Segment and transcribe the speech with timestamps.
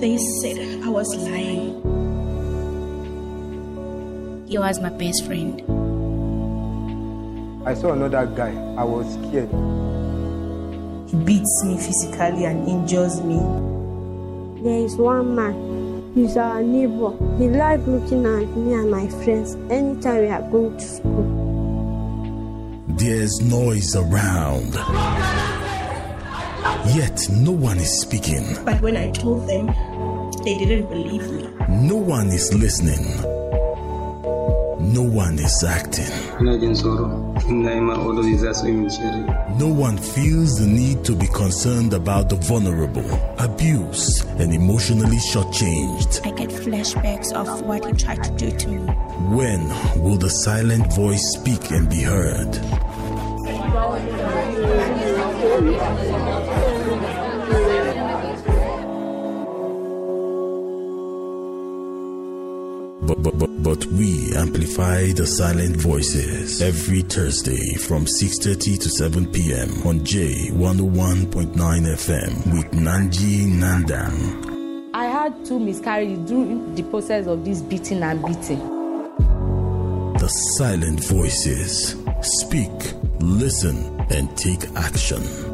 [0.00, 1.76] They said I was lying.
[4.48, 5.60] He was my best friend.
[7.66, 8.52] I saw another guy.
[8.78, 9.50] I was scared.
[11.10, 13.36] He beats me physically and injures me.
[14.62, 16.12] There is one man.
[16.14, 17.12] He's our neighbor.
[17.36, 22.84] He likes looking at me and my friends anytime we are going to school.
[22.96, 24.72] There's noise around.
[26.94, 28.46] Yet no one is speaking.
[28.64, 29.68] But when I told them,
[30.44, 31.48] they didn't believe me.
[31.68, 33.04] No one is listening.
[34.92, 36.10] No one is acting.
[39.58, 43.08] No one feels the need to be concerned about the vulnerable,
[43.38, 46.26] abused, and emotionally shortchanged.
[46.26, 48.78] I get flashbacks of what he tried to do to me.
[49.36, 49.68] When
[50.02, 52.58] will the silent voice speak and be heard?
[63.10, 69.26] But, but, but, but we amplify the silent voices every Thursday from 6.30 to 7
[69.32, 69.68] p.m.
[69.84, 74.90] on J101.9 FM with Nanji Nandang.
[74.94, 78.60] I had two miscarriages during the process of this beating and beating.
[80.20, 81.96] The silent voices.
[82.22, 82.70] Speak,
[83.18, 85.49] listen, and take action.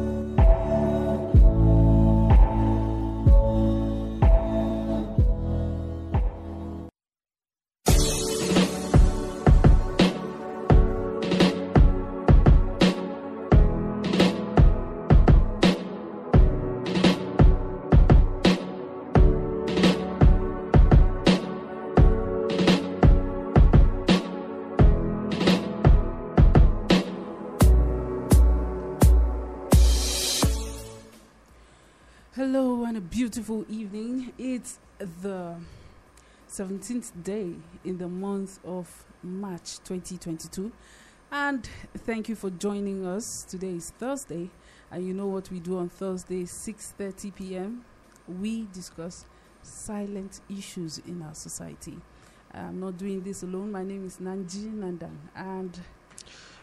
[34.67, 34.79] It's
[35.21, 35.55] the
[36.49, 37.53] 17th day
[37.85, 40.73] in the month of March 2022.
[41.31, 41.69] And
[41.99, 43.45] thank you for joining us.
[43.47, 44.49] Today is Thursday,
[44.91, 47.85] and you know what we do on Thursday, 6:30 p.m.
[48.27, 49.25] We discuss
[49.61, 51.97] silent issues in our society.
[52.53, 53.71] I'm not doing this alone.
[53.71, 55.79] My name is Nanji Nandan, and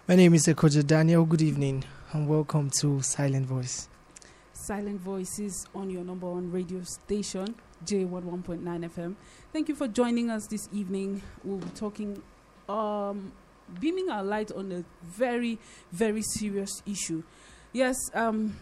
[0.06, 1.24] My name is Ekoja Daniel.
[1.24, 3.88] Good evening and welcome to Silent Voice.
[4.52, 7.54] Silent Voices on your number one radio station,
[7.84, 9.16] J11.9 FM.
[9.52, 11.22] Thank you for joining us this evening.
[11.42, 12.22] We'll be talking,
[12.68, 13.32] um,
[13.80, 15.58] beaming our light on a very,
[15.92, 17.22] very serious issue.
[17.72, 18.56] Yes, um,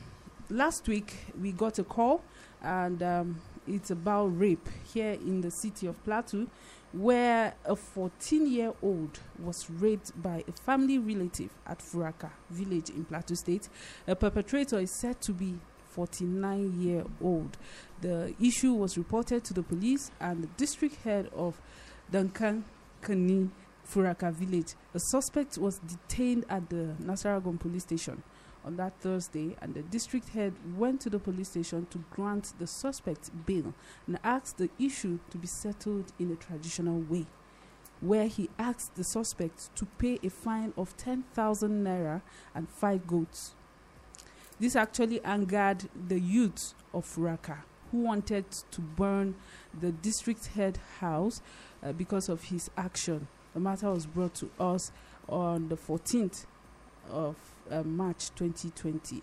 [0.51, 2.23] last week we got a call,
[2.63, 6.47] and um, it's about rape here in the city of Plateau,
[6.93, 13.05] where a 14 year old was raped by a family relative at Furaka village in
[13.05, 13.69] Plateau State.
[14.07, 15.59] A perpetrator is said to be
[15.93, 17.57] 49 year old.
[18.01, 21.61] The issue was reported to the police and the district head of
[22.11, 22.65] Duncan
[23.03, 23.51] Kani
[23.89, 24.75] Furaka village.
[24.95, 28.23] A suspect was detained at the Nassarawa Gwong police station
[28.65, 32.67] on that Thursday, and the district head went to the police station to grant the
[32.67, 33.75] suspect bail
[34.07, 37.27] and asked the issue to be settled in a traditional way.
[38.01, 42.23] Where he asked the suspect to pay a fine of 10,000 naira
[42.55, 43.55] and five goats.
[44.63, 49.35] This actually angered the youth of Furaka who wanted to burn
[49.81, 51.43] the district head house
[51.83, 53.27] uh, because of his action.
[53.55, 54.93] The matter was brought to us
[55.29, 56.47] on the 14th
[57.11, 57.35] of
[57.73, 59.21] uh, March 2020.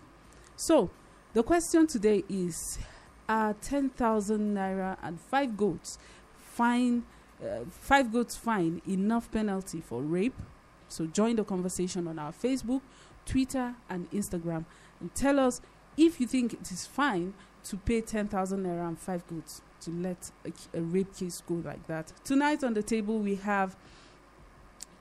[0.56, 0.90] So,
[1.32, 2.78] the question today is
[3.26, 5.96] Are 10,000 naira and five goats
[6.36, 7.04] fine,
[7.42, 10.36] uh, five goats fine enough penalty for rape?
[10.88, 12.82] So, join the conversation on our Facebook,
[13.24, 14.66] Twitter, and Instagram
[15.00, 15.60] and tell us
[15.96, 17.34] if you think it is fine
[17.64, 21.86] to pay 10,000 naira and five goods to let a, a, rape case go like
[21.86, 22.12] that.
[22.24, 23.76] Tonight on the table we have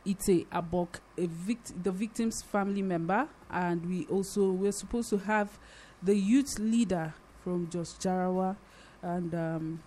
[0.07, 5.59] Ite Abok, vict- the victim's family member, and we also we're supposed to have
[6.01, 8.55] the youth leader from Jos Jarawa
[9.01, 9.83] and um,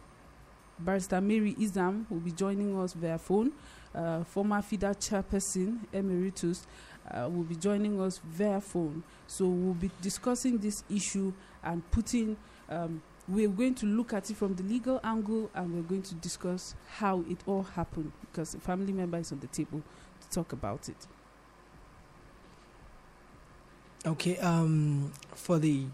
[0.78, 3.52] Barrister Mary Izam will be joining us via phone.
[3.94, 6.66] Uh, former FIDA chairperson Emeritus
[7.10, 9.02] uh, will be joining us via phone.
[9.26, 12.36] So we'll be discussing this issue and putting.
[12.68, 16.14] Um, we're going to look at it from the legal angle, and we're going to
[16.16, 19.82] discuss how it all happened because a family member is on the table
[20.20, 21.06] to talk about it.
[24.04, 25.86] Okay, um, for the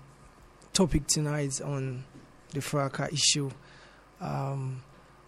[0.73, 2.05] topic tonight on
[2.55, 3.51] the Furaka issue,
[4.21, 4.83] um,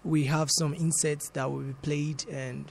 [0.05, 2.71] we have some inserts that will be played, and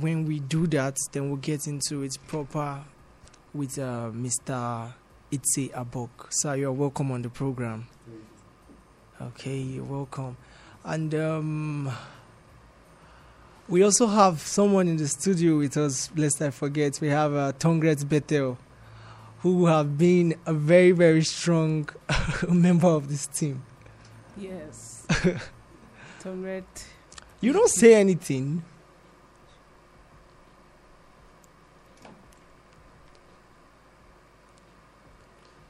[0.00, 2.84] when we do that, then we'll get into it proper
[3.54, 4.92] with uh, Mr.
[5.30, 6.28] Itse Abok.
[6.30, 7.86] Sir, you're welcome on the program.
[9.20, 10.36] Okay, you're welcome.
[10.84, 11.92] And um,
[13.68, 17.00] we also have someone in the studio with us, lest I forget.
[17.00, 18.58] We have uh, Tongret Bethel,
[19.40, 21.88] who have been a very, very strong
[22.48, 23.62] member of this team.
[24.36, 24.95] Yes.
[26.20, 26.64] Tongret.
[27.40, 28.62] You don't say anything.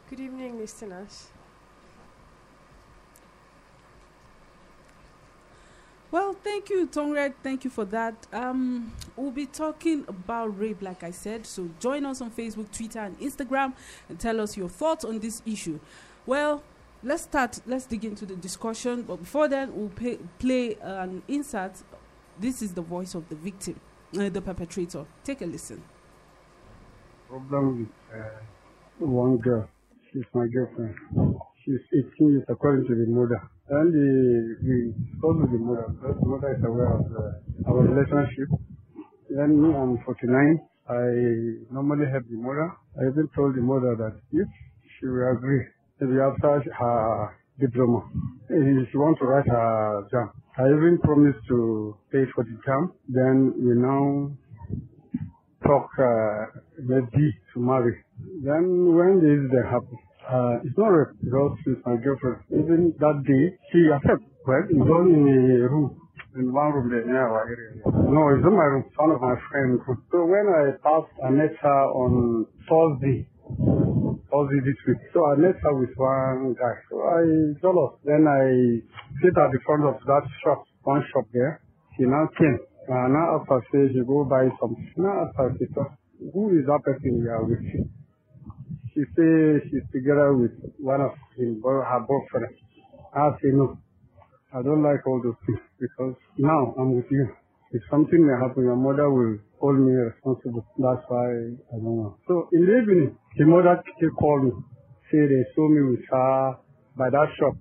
[0.08, 1.28] Good evening, listeners.
[6.10, 7.34] Well, thank you, Tongret.
[7.42, 8.14] Thank you for that.
[8.32, 11.44] Um, we'll be talking about rape, like I said.
[11.44, 13.74] So join us on Facebook, Twitter, and Instagram,
[14.08, 15.78] and tell us your thoughts on this issue.
[16.24, 16.62] Well,
[17.06, 17.60] let's start.
[17.66, 19.02] Let's dig into the discussion.
[19.02, 21.82] But before then, we'll pay, play an insert.
[22.38, 23.80] This is the voice of the victim,
[24.18, 25.06] uh, the perpetrator.
[25.24, 25.82] Take a listen.
[27.28, 29.68] Problem with uh, one girl.
[30.12, 30.94] She's my girlfriend.
[31.64, 31.80] She's
[32.18, 33.40] 18 years according to the mother.
[33.68, 38.48] And the, we told the mother, the mother is aware of uh, our relationship.
[39.30, 40.60] Then me, I'm 49.
[40.88, 42.72] I normally help the mother.
[43.00, 44.48] I even told the mother that if
[45.00, 45.66] she will agree,
[46.00, 48.08] maybe after her diploma,
[48.48, 52.92] she wants to write her exam, I even promised to pay for the exam.
[53.08, 54.32] Then we now
[55.64, 58.04] talk uh, maybe to marry.
[58.44, 62.42] Then when the incident happened, uh, it's not rape because she's my girlfriend.
[62.50, 64.32] Even that day, she accepted.
[64.46, 66.00] Well, it's all in a room,
[66.36, 67.82] in one room there near our area.
[67.84, 71.54] No, it's not my room, one of my friends' So when I passed, I met
[71.60, 73.28] her on Thursday.
[74.30, 74.98] Thursday this week.
[75.14, 76.74] So I met her with one guy.
[76.90, 77.20] So I
[77.62, 77.98] jealous.
[78.04, 78.82] Then I
[79.22, 81.62] sit at the front of that shop, one shop there.
[81.96, 82.58] She now came.
[82.86, 84.92] Uh, now after say she go buy something.
[84.96, 87.62] Now after she thought, who is that person you are with?
[88.94, 92.54] She say she's together with one of him, her boyfriend.
[93.14, 93.78] I say no.
[94.54, 97.28] I don't like all those things because now I'm with you.
[97.72, 100.62] If something may happen, your mother will hold me responsible.
[100.78, 101.26] That's why
[101.74, 102.16] I don't know.
[102.28, 104.52] So in the evening, the mother still called me.
[105.10, 106.58] Say they saw me with her
[106.96, 107.54] by that shop.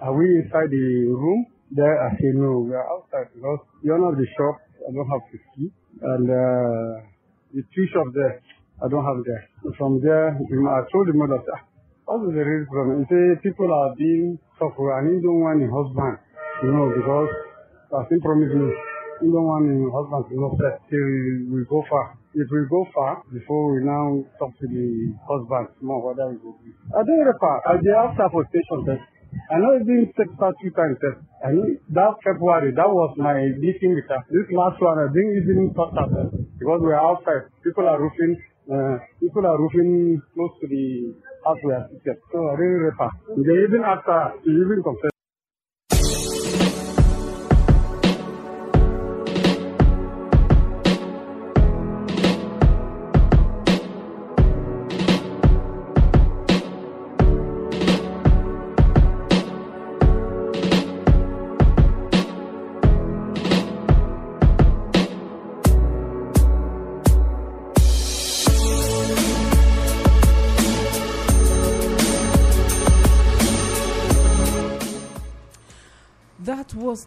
[0.00, 1.46] Are we inside the room?
[1.72, 5.08] There, I say no, we are outside because the owner of the shop, I don't
[5.08, 5.66] have to see.
[6.04, 6.92] And uh,
[7.56, 8.38] the two shops there,
[8.84, 9.42] I don't have there.
[9.80, 11.64] From there, I told the mother, ah,
[12.04, 13.02] what is the real problem?
[13.02, 16.20] He say people are being suffered and he don't want a husband,
[16.62, 17.32] you know, because
[17.98, 18.68] as he promised me,
[19.20, 21.08] he don't want a husband to know that till
[21.52, 22.16] we go far.
[22.36, 24.88] If we go far, before we now talk to the
[25.24, 26.52] husband, more whether we go.
[26.92, 27.54] I don't refer.
[27.64, 29.04] I dey ask for station test.
[29.50, 31.18] I know it didn't take her two times test.
[31.44, 34.20] I mean, that February, that was my meeting with her.
[34.28, 36.28] This last one, I didn't even touch her
[36.60, 37.48] because we are outside.
[37.64, 38.36] People are roofing,
[38.68, 42.20] uh, people are roofing close to the house we are sitting.
[42.32, 43.10] So I didn't refer.
[43.40, 45.15] They even her, she even confessed.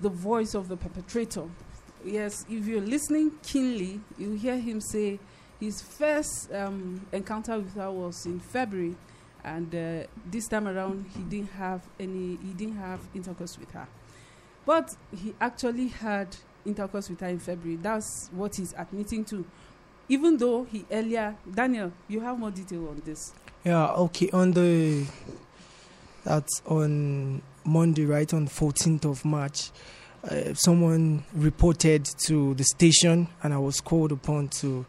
[0.01, 1.43] The voice of the perpetrator.
[2.05, 5.19] Yes, if you're listening keenly, you hear him say
[5.59, 8.95] his first um, encounter with her was in February,
[9.43, 13.87] and uh, this time around he didn't have any, he didn't have intercourse with her,
[14.65, 17.77] but he actually had intercourse with her in February.
[17.81, 19.45] That's what he's admitting to,
[20.07, 21.35] even though he earlier.
[21.53, 23.33] Daniel, you have more detail on this.
[23.65, 24.29] Yeah, okay.
[24.31, 25.05] On the
[26.29, 29.71] that's on Monday, right on 14th of March.
[30.23, 34.85] Uh, someone reported to the station, and I was called upon to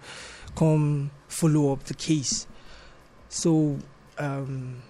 [0.55, 2.47] come follow up the case.
[3.31, 3.79] So,
[4.19, 4.83] um,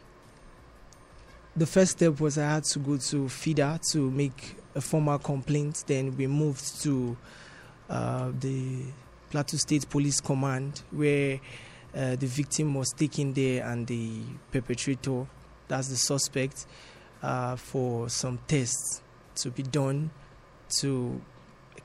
[1.54, 5.85] the first step was I had to go to FIDA to make a formal complaint.
[5.87, 7.16] Then we moved to
[7.88, 8.87] uh, the
[9.30, 11.38] Plateau State Police Command, where
[11.95, 15.26] uh, the victim was taken there and the perpetrator,
[15.71, 16.67] that's the suspect,
[17.23, 19.00] uh, for some tests
[19.37, 20.11] to be done
[20.81, 21.21] to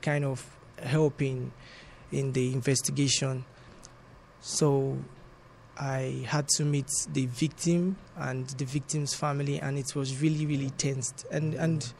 [0.02, 0.44] kind of
[0.82, 1.52] help in,
[2.12, 3.44] in the investigation.
[4.40, 4.98] So
[5.78, 10.70] I had to meet the victim and the victim's family, and it was really, really
[10.70, 11.24] tensed.
[11.30, 11.92] And and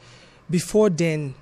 [0.51, 1.35] before then,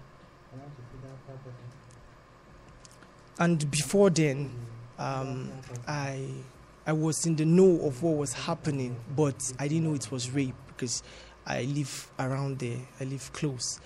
[3.39, 4.51] and before then,
[4.99, 5.51] um,
[5.87, 6.29] I
[6.87, 10.31] I was in the know of what was happening, but I didn't know it was
[10.31, 11.03] rape because
[11.47, 12.79] I live around there.
[13.01, 13.81] I live close,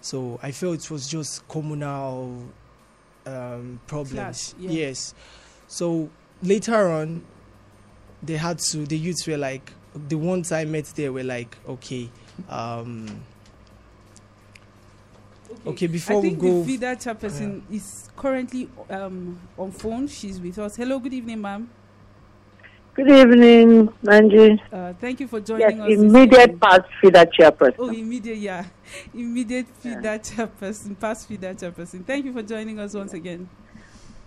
[0.00, 2.42] so I felt it was just communal
[3.26, 4.12] um, problems.
[4.12, 4.70] Clash, yeah.
[4.70, 5.14] Yes.
[5.66, 6.10] So
[6.42, 7.24] later on,
[8.22, 8.84] they had to.
[8.86, 9.72] The youths were like,
[10.08, 12.10] the ones I met there were like, okay.
[12.48, 13.24] Um,
[15.66, 20.08] Okay, before I we think go- the FIDA chairperson is currently um, on phone.
[20.08, 20.74] She's with us.
[20.76, 21.68] Hello, good evening, ma'am.
[22.94, 24.60] Good evening, Manji.
[24.70, 25.88] Uh, thank you for Yes, joining us.
[25.90, 27.74] immediate past FIDA chairperson.
[27.78, 28.66] Oh, immediate, yeah.
[29.14, 32.04] Immediate FIDA chairperson, past FIDA chairperson.
[32.04, 33.48] Thank you for joining us once again.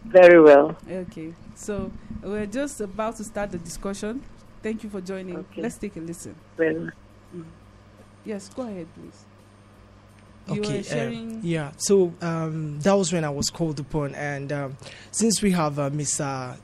[0.03, 0.75] Very well.
[0.89, 1.91] Okay, so
[2.23, 4.23] we're just about to start the discussion.
[4.63, 5.37] Thank you for joining.
[5.37, 5.61] Okay.
[5.61, 6.35] Let's take a listen.
[6.57, 6.89] Well,
[8.23, 9.25] Yes, go ahead, please.
[10.47, 14.51] You okay were uh, yeah so um, that was when i was called upon and
[14.51, 14.77] um,
[15.09, 16.55] since we have uh, mr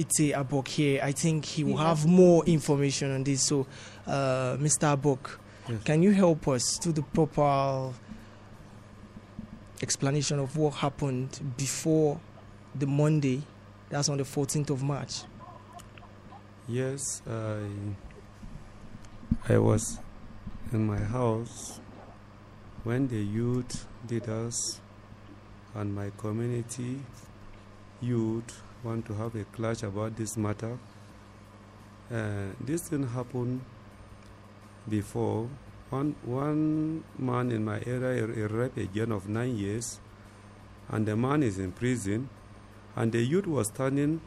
[0.00, 1.00] ite abok here.
[1.02, 3.46] I think he will He have more information on this.
[3.46, 3.66] So
[4.06, 5.38] uh, mr abok
[5.68, 5.82] Yes.
[5.84, 7.92] can you help us to the proper
[9.82, 12.18] explanation of what happened before
[12.74, 13.42] the monday?
[13.88, 15.22] That's on the 14th of march.
[16.68, 17.60] Yes, I
[19.48, 19.98] I was
[20.72, 21.80] in my house
[22.84, 24.80] when the youth leaders
[25.74, 27.00] and my community
[28.00, 30.78] youth want to have a clash about this matter.
[32.12, 33.60] Uh, this didn't happen
[34.88, 35.48] before.
[35.90, 39.98] One one man in my area a, a again of nine years,
[40.88, 42.28] and the man is in prison,
[42.96, 44.20] and the youth was standing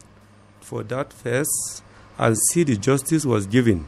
[0.60, 1.84] for that first
[2.18, 3.86] and see the justice was given.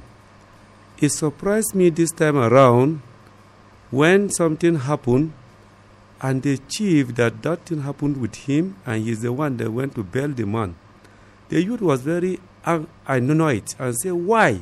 [1.00, 3.02] It surprised me this time around
[3.92, 5.34] when something happened
[6.26, 9.94] and the chief that that thing happened with him and he's the one that went
[9.94, 10.76] to bail the man.
[11.50, 14.62] The youth was very annoyed and said, why?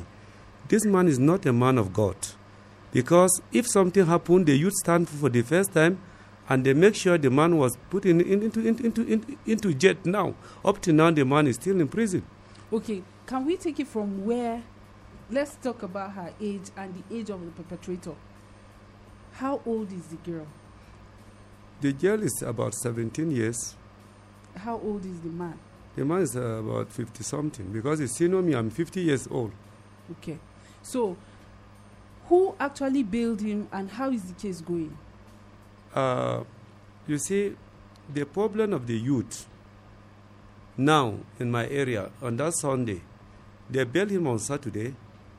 [0.68, 2.16] This man is not a man of God.
[2.92, 5.98] Because if something happened, the youth stand for the first time
[6.50, 9.72] and they make sure the man was put in, in- into, into, into, into, into
[9.72, 10.34] jail now.
[10.62, 12.22] Up to now, the man is still in prison.
[12.70, 14.62] Okay, can we take it from where?
[15.30, 18.16] Let's talk about her age and the age of the perpetrator.
[19.32, 20.46] How old is the girl?
[21.84, 23.74] The girl is about 17 years.
[24.56, 25.58] How old is the man?
[25.94, 28.54] The man is uh, about 50 something because he's senior me.
[28.54, 29.52] I'm 50 years old.
[30.12, 30.38] Okay,
[30.82, 31.14] so
[32.24, 34.96] who actually bailed him and how is the case going?
[35.94, 36.44] Uh,
[37.06, 37.54] you see,
[38.10, 39.46] the problem of the youth
[40.78, 43.02] now in my area on that Sunday,
[43.68, 44.94] they bailed him on Saturday.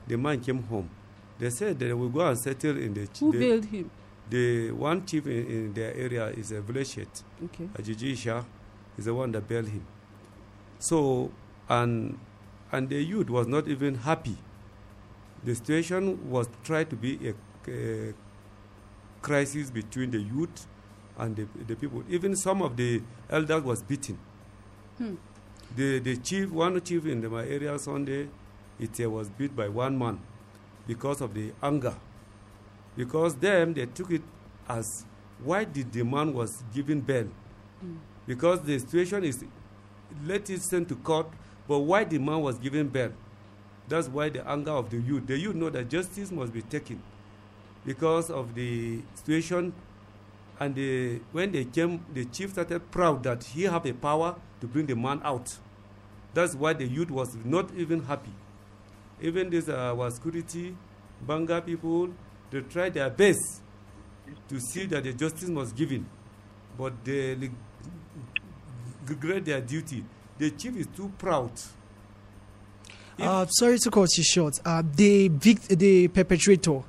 [0.06, 0.92] The man came home.
[1.40, 3.08] They said they will go and settle in the.
[3.20, 3.90] Who the, bailed him?
[4.30, 7.08] The one chief in, in their area is a village head.
[7.44, 7.66] Okay.
[7.76, 8.44] Ajijisha
[8.98, 9.86] is the one that bailed him.
[10.80, 11.32] So,
[11.70, 12.18] and
[12.72, 14.38] and the youth was not even happy.
[15.44, 18.14] The situation was tried to be a, a
[19.22, 20.68] crisis between the youth
[21.18, 22.04] and the, the people.
[22.10, 24.18] Even some of the elders was beaten.
[24.98, 25.16] Hmm.
[25.76, 28.28] The the chief, one chief in the, my area Sunday,
[28.80, 30.20] it uh, was beat by one man
[30.88, 31.96] because of the anger.
[32.96, 34.22] Because them they took it
[34.68, 35.06] as
[35.44, 37.28] why did the man was given bail?
[37.84, 37.98] Mm.
[38.26, 39.44] Because the situation is
[40.26, 41.28] let it send to court,
[41.68, 43.12] but why the man was given bail?
[43.88, 45.28] That's why the anger of the youth.
[45.28, 47.02] The youth know that justice must be taken
[47.86, 49.74] because of the situation.
[50.60, 54.68] And the, when they came, the chief started proud that he have a power to
[54.68, 55.58] bring the man out.
[56.34, 58.32] That's why the youth was not even happy.
[59.22, 60.76] Even this uh, our security,
[61.26, 62.10] Banga people,
[62.52, 63.62] they tried their best
[64.50, 66.06] to see that the justice was given,
[66.78, 67.38] but they
[69.08, 70.04] regret their duty.
[70.38, 71.52] The chief is too proud.
[73.20, 74.60] Uh, sorry to cut you short.
[74.66, 76.82] Uh, the vict- the perpetrator,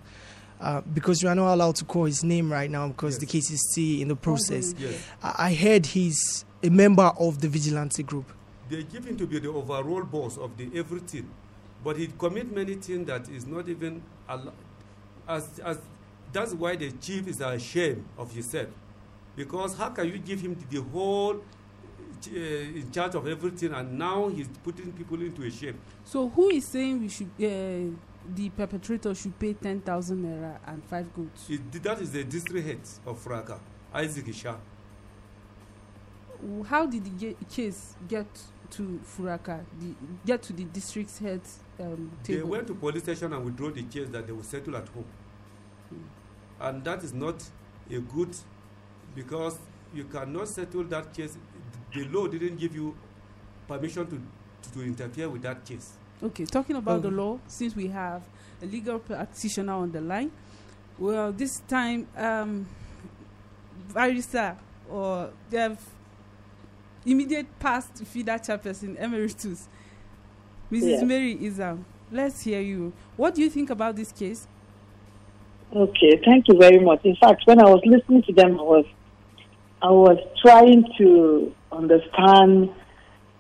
[0.60, 3.50] uh, because we are not allowed to call his name right now because the case
[3.50, 4.74] is still in the process.
[4.76, 5.00] Yes.
[5.22, 8.32] I, I heard he's a member of the vigilante group.
[8.68, 11.30] They give him to be the overall boss of the everything,
[11.84, 14.52] but he commit many things that is not even allo-
[15.28, 15.78] as as.
[16.32, 18.66] That's why the chief is ashamed of himself,
[19.36, 24.28] because how can you give him the whole uh, in charge of everything, and now
[24.28, 25.78] he's putting people into a shame.
[26.04, 27.96] So who is saying we should uh,
[28.34, 31.48] the perpetrator should pay ten thousand naira and five goods?
[31.48, 33.58] It, that is the district head of Furaka,
[33.94, 34.58] Isaac Isha.
[36.68, 38.26] How did the case get
[38.72, 39.64] to Furaka?
[39.80, 39.94] The,
[40.26, 41.40] get to the district head
[41.80, 44.88] um, They went to police station and withdrew the case that they will settle at
[44.88, 45.04] home.
[46.60, 47.42] And that is not
[47.90, 48.34] a good
[49.14, 49.58] because
[49.94, 51.36] you cannot settle that case.
[51.92, 52.94] The law didn't give you
[53.68, 54.20] permission to,
[54.62, 55.92] to, to interfere with that case.
[56.22, 58.22] Okay, talking about the law, since we have
[58.62, 60.30] a legal practitioner on the line,
[60.98, 62.66] Well, this time, um,
[63.92, 64.56] barrister
[64.90, 65.78] or have
[67.04, 69.68] immediate past FIDA chairperson emeritus,
[70.70, 71.06] Mrs.
[71.06, 71.84] Mary Izam.
[72.10, 72.92] Let's hear you.
[73.16, 74.46] What do you think about this case?
[75.74, 77.04] Okay, thank you very much.
[77.04, 78.84] In fact, when I was listening to them, I was
[79.82, 82.70] I was trying to understand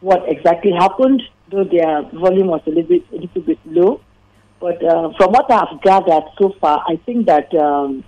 [0.00, 4.00] what exactly happened, though their volume was a little bit a little bit low.
[4.60, 8.04] But uh, from what I've gathered so far, I think that um,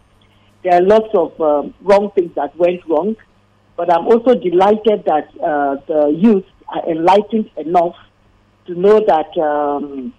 [0.65, 3.17] there are lots of um, wrong things that went wrong.
[3.77, 7.95] But I'm also delighted that uh, the youth are enlightened enough
[8.69, 10.15] to know that um,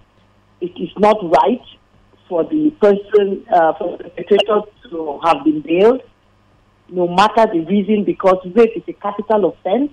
[0.60, 1.62] it is not right
[2.28, 6.02] for the person, uh, for the perpetrator to have been bailed,
[6.90, 9.92] no matter the reason, because rape is a capital offense.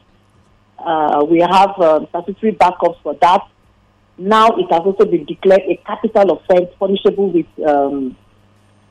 [0.78, 3.42] Uh, we have um, statutory backups for that.
[4.18, 8.16] Now it has also been declared a capital offense punishable with um,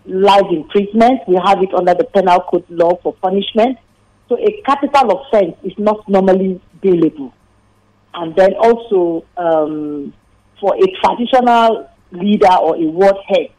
[0.06, 1.22] life imprisonment.
[1.28, 3.80] We have it under the penal code law for punishment.
[4.30, 7.32] So a capital offense is not normally bailable.
[8.16, 10.14] And then also um,
[10.60, 13.50] for a traditional leader or a ward head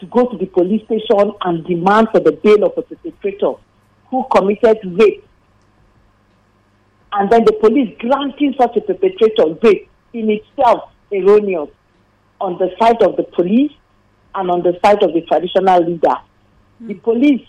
[0.00, 3.54] to go to the police station and demand for the bail of a perpetrator
[4.10, 5.26] who committed rape,
[7.12, 11.70] and then the police granting such a perpetrator rape in itself erroneous
[12.40, 13.72] on the side of the police
[14.34, 16.14] and on the side of the traditional leader.
[16.80, 17.46] The police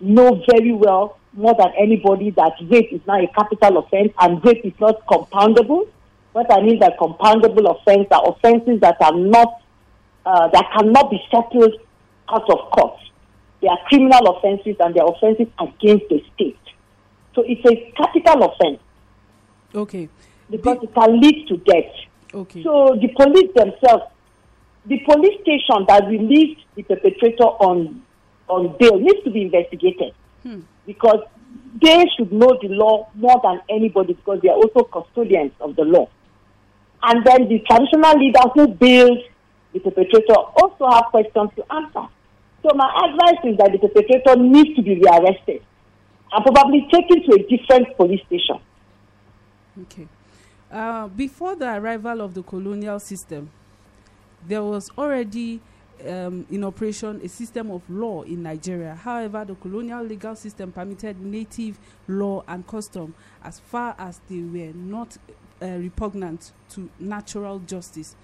[0.00, 4.64] know very well more than anybody that rape is now a capital offense and rape
[4.64, 5.88] is not compoundable.
[6.32, 9.62] What I mean by compoundable offense are offenses that are not
[10.26, 11.74] uh, that cannot be settled
[12.28, 12.98] out of court.
[13.60, 16.58] They are criminal offenses and they are offenses against the state.
[17.34, 18.80] So it's a capital offense
[19.74, 20.08] Okay.
[20.50, 21.92] because it can lead to death.
[22.34, 22.62] Okay.
[22.62, 24.04] So the police themselves,
[24.86, 28.02] the police station that released the perpetrator on
[28.48, 30.60] on bail needs to be investigated Hmm.
[30.86, 31.20] because
[31.82, 35.82] they should know the law more than anybody because they are also custodians of the
[35.82, 36.08] law.
[37.02, 39.18] And then the traditional leader who bailed
[39.72, 42.08] the perpetrator also have questions to answer.
[42.62, 45.62] So my advice is that the perpetrator needs to be rearrested
[46.32, 48.60] and probably taken to a different police station.
[49.82, 50.08] Okay.
[50.70, 53.50] Uh, before the arrival of the colonial system,
[54.46, 55.60] there was already
[56.06, 58.94] um, in operation a system of law in Nigeria.
[58.94, 64.72] However, the colonial legal system permitted native law and custom as far as they were
[64.74, 65.16] not
[65.60, 68.14] uh, repugnant to natural justice.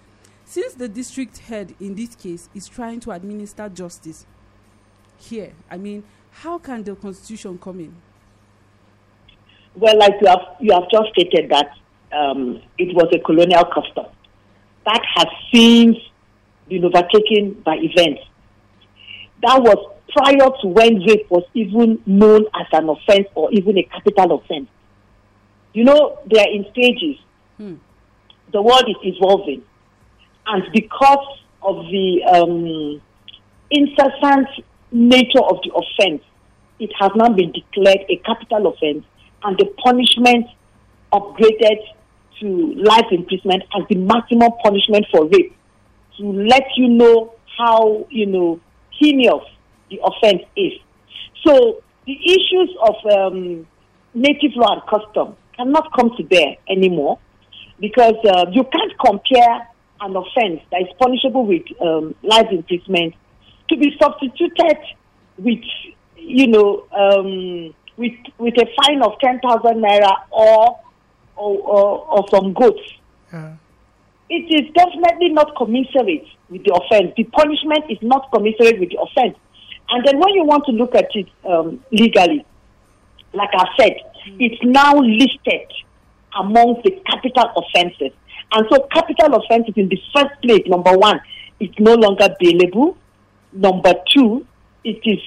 [0.45, 4.27] Since the district head in this case is trying to administer justice
[5.19, 7.95] here, I mean, how can the constitution come in?
[9.75, 11.71] Well, like you have, you have just stated that
[12.13, 14.07] um, it was a colonial custom
[14.85, 15.97] that has since
[16.69, 18.23] been overtaken by events.
[19.43, 23.83] That was prior to when rape was even known as an offense or even a
[23.85, 24.69] capital offense.
[25.73, 27.17] You know, they are in stages.
[27.59, 27.75] Hmm.
[28.53, 29.63] The world is evolving.
[30.47, 33.01] And because of the um,
[33.71, 34.49] incessant
[34.93, 36.23] nature of the offense,
[36.79, 39.05] it has now been declared a capital offense
[39.43, 40.47] and the punishment
[41.13, 41.79] upgraded
[42.41, 45.57] to life imprisonment as the maximum punishment for rape
[46.19, 48.61] to let you know how you know
[48.99, 49.45] heinous
[49.91, 50.73] the offense is.
[51.47, 53.67] So the issues of um,
[54.15, 57.19] native law and custom cannot come to bear anymore
[57.81, 59.69] because uh, you can't compare
[60.01, 63.15] an offense that is punishable with um, life imprisonment
[63.69, 64.79] to be substituted
[65.39, 65.61] with
[66.17, 70.81] you know um, with with a fine of ten thousand naira or
[71.37, 72.81] or, or or some goods.
[73.33, 73.57] Yeah.
[74.31, 77.13] It is definitely not commensurate with the offense.
[77.17, 79.37] The punishment is not commensurate with the offense.
[79.91, 82.45] And then when you want to look at it um, legally,
[83.35, 83.97] like I said,
[84.39, 85.71] it's now listed
[86.39, 88.13] among the capital offenses.
[88.53, 91.21] And so capital offenses in the first place, number one,
[91.61, 92.97] it's no longer bailable.
[93.53, 94.47] Number two,
[94.85, 95.19] it is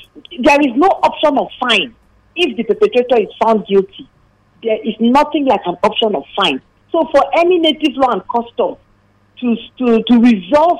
[0.43, 1.95] there is no option of fine
[2.35, 4.09] if the perpetrator is found guilty.
[4.63, 6.61] There is nothing like an option of fine.
[6.91, 8.77] So for any native law and custom
[9.39, 10.79] to to to resolve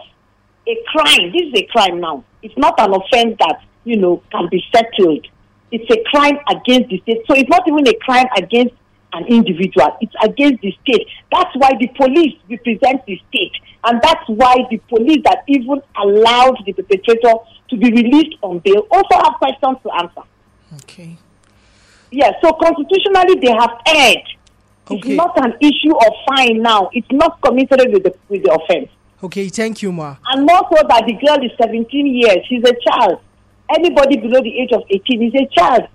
[0.68, 2.24] a crime, this is a crime now.
[2.42, 5.28] It's not an offense that you know can be settled.
[5.72, 7.24] It's a crime against the state.
[7.28, 8.74] So it's not even a crime against
[9.14, 9.98] an individual.
[10.02, 11.08] It's against the state.
[11.32, 16.58] That's why the police represent the state, and that's why the police that even allowed
[16.66, 17.34] the perpetrator
[17.70, 20.22] to be released on bail also have questions to answer.
[20.84, 21.18] Okay.
[22.12, 24.28] Yes, so constitutionally they have erred.
[24.90, 25.10] Okay.
[25.10, 26.90] It's not an issue of fine now.
[26.94, 28.90] It's not commensurate with the with the offense.
[29.22, 30.16] Okay, thank you, Ma.
[30.32, 32.38] And more so that the girl is 17 years.
[32.48, 33.20] She's a child.
[33.76, 35.88] anybody below the age of 18 is a child.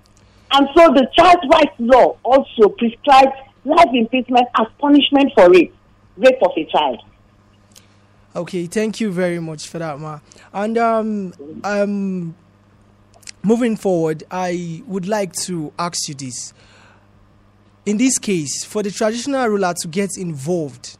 [0.51, 5.73] And so the child rights law also prescribes life imprisonment as punishment for rape,
[6.17, 6.99] rape of a child.
[8.35, 10.19] Okay, thank you very much for that, Ma.
[10.51, 12.35] And um, um,
[13.43, 16.53] moving forward, I would like to ask you this.
[17.85, 20.97] In this case, for the traditional ruler to get involved,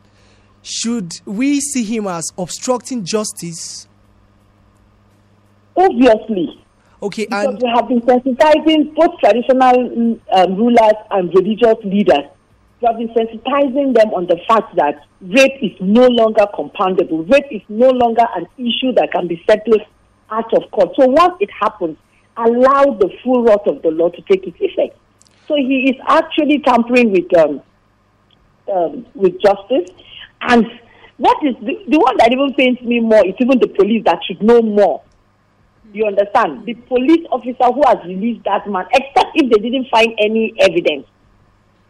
[0.61, 3.87] should we see him as obstructing justice?
[5.77, 6.59] Obviously.
[7.01, 12.25] Okay, because and we have been sensitizing both traditional um, rulers and religious leaders.
[12.81, 17.29] We have been sensitizing them on the fact that rape is no longer compoundable.
[17.31, 19.81] Rape is no longer an issue that can be settled
[20.31, 20.89] out of court.
[20.99, 21.97] So once it happens,
[22.35, 24.97] allow the full wrath of the law to take its effect.
[25.47, 27.61] So he is actually tampering with um,
[28.71, 29.89] um, with justice.
[30.41, 30.65] And
[31.17, 34.19] what is the, the one that even pains me more is even the police that
[34.25, 35.03] should know more.
[35.91, 36.65] You understand?
[36.65, 41.05] The police officer who has released that man, except if they didn't find any evidence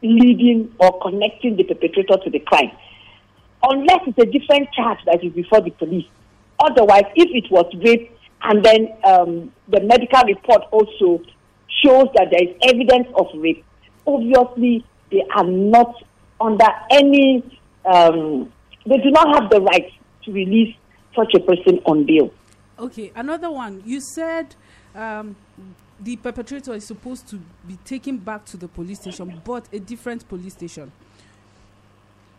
[0.02, 2.72] leading or connecting the perpetrator to the crime,
[3.64, 6.06] unless it's a different charge that is before the police.
[6.60, 8.12] Otherwise, if it was rape
[8.44, 11.24] and then um, the medical report also
[11.84, 13.64] shows that there is evidence of rape,
[14.08, 15.94] obviously they are not
[16.42, 17.44] under any,
[17.86, 18.52] um,
[18.86, 19.92] they do not have the right
[20.24, 20.76] to release
[21.16, 22.32] such a person on bail.
[22.80, 23.82] Okay, another one.
[23.86, 24.56] You said
[24.96, 25.36] um,
[26.00, 30.28] the perpetrator is supposed to be taken back to the police station, but a different
[30.28, 30.92] police station.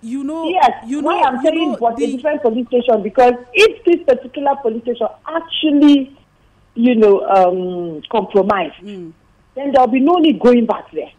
[0.02, 3.02] You know, yes, you why I'm you saying know was the- a different police station
[3.02, 6.14] because if this particular police station actually,
[6.74, 9.12] you know, um, compromised, Mm.
[9.54, 11.12] Then there'll be no need going back there.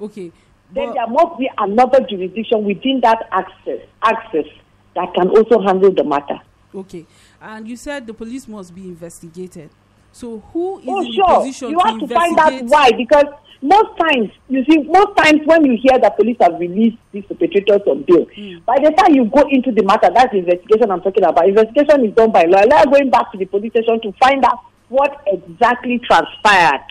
[0.00, 0.32] Okay.
[0.72, 4.46] Then there must be another jurisdiction within that access access
[4.94, 6.38] that can also handle the matter.
[6.72, 7.06] Okay,
[7.40, 9.70] and you said the police must be investigated.
[10.12, 11.36] So who is Oh, in sure.
[11.38, 13.26] position You to have to find out why because
[13.62, 17.82] most times, you see, most times when you hear that police have released these perpetrators
[17.86, 18.58] on bail, hmm.
[18.64, 21.48] by the time you go into the matter, that's the investigation I'm talking about.
[21.48, 22.66] Investigation is done by lawyer.
[22.66, 26.84] Lawyer going back to the police station to find out what exactly transpired.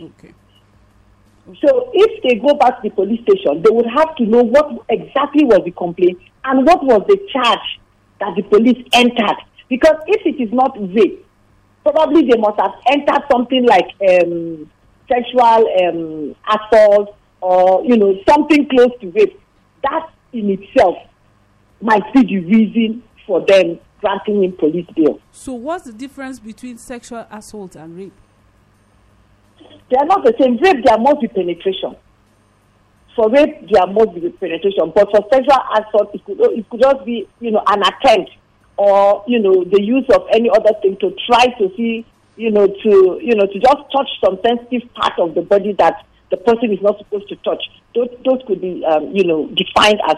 [0.00, 0.34] Okay.
[1.62, 4.84] So if they go back to the police station, they would have to know what
[4.88, 7.80] exactly was the complaint and what was the charge
[8.20, 9.36] that the police entered.
[9.68, 11.24] Because if it is not rape,
[11.84, 14.70] probably they must have entered something like um,
[15.08, 19.40] sexual um, assault or you know something close to rape.
[19.84, 20.96] That in itself
[21.80, 25.20] might be the reason for them granting him police bail.
[25.30, 28.12] So what's the difference between sexual assault and rape?
[29.90, 30.56] They are not the same.
[30.58, 31.96] Rape, there must be penetration.
[33.14, 34.92] For rape, there must be penetration.
[34.94, 38.30] But for sexual assault, it could, it could just be, you know, an attempt
[38.76, 42.04] or, you know, the use of any other thing to try to see,
[42.36, 46.04] you know, to, you know, to just touch some sensitive part of the body that
[46.30, 47.62] the person is not supposed to touch.
[47.94, 50.16] Those, those could be, um, you know, defined as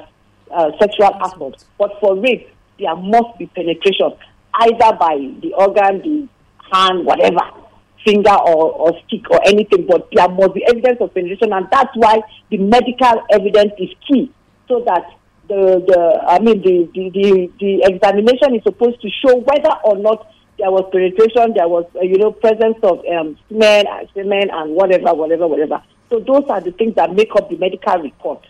[0.50, 1.62] uh, sexual assault.
[1.78, 2.50] But for rape,
[2.80, 4.12] there must be penetration,
[4.54, 6.28] either by the organ, the
[6.72, 7.67] hand, whatever
[8.04, 11.94] finger or, or stick or anything, but there must be evidence of penetration, and that's
[11.94, 14.32] why the medical evidence is key,
[14.66, 15.04] so that
[15.48, 19.96] the the I mean the the, the, the examination is supposed to show whether or
[19.96, 24.50] not there was penetration, there was uh, you know presence of um, semen, uh, semen,
[24.50, 25.82] and whatever, whatever, whatever.
[26.10, 28.46] So those are the things that make up the medical report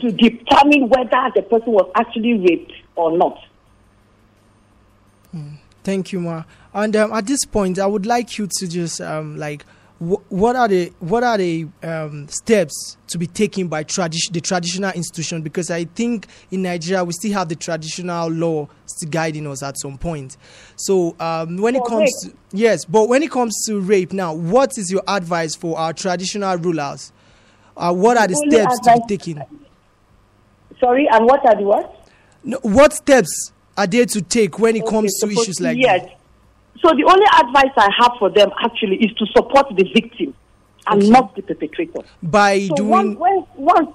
[0.00, 3.38] to determine whether the person was actually raped or not.
[5.82, 6.44] Thank you, Ma.
[6.74, 9.64] And um, at this point, I would like you to just um, like,
[9.98, 14.40] wh- what are the what are the um, steps to be taken by tradi- the
[14.40, 15.42] traditional institution?
[15.42, 19.78] Because I think in Nigeria we still have the traditional law still guiding us at
[19.78, 20.36] some point.
[20.76, 22.32] So um, when it comes rape.
[22.32, 25.92] to yes, but when it comes to rape, now what is your advice for our
[25.92, 27.12] traditional rulers?
[27.76, 29.44] Uh, what are the Only steps to be taken?
[30.78, 32.08] Sorry, and what are the what?
[32.44, 36.02] No, what steps are there to take when it comes to issues like yes.
[36.02, 36.18] that?
[36.82, 40.34] So the only advice I have for them actually is to support the victim
[40.88, 42.00] and not the perpetrator.
[42.22, 43.88] By so doing once, once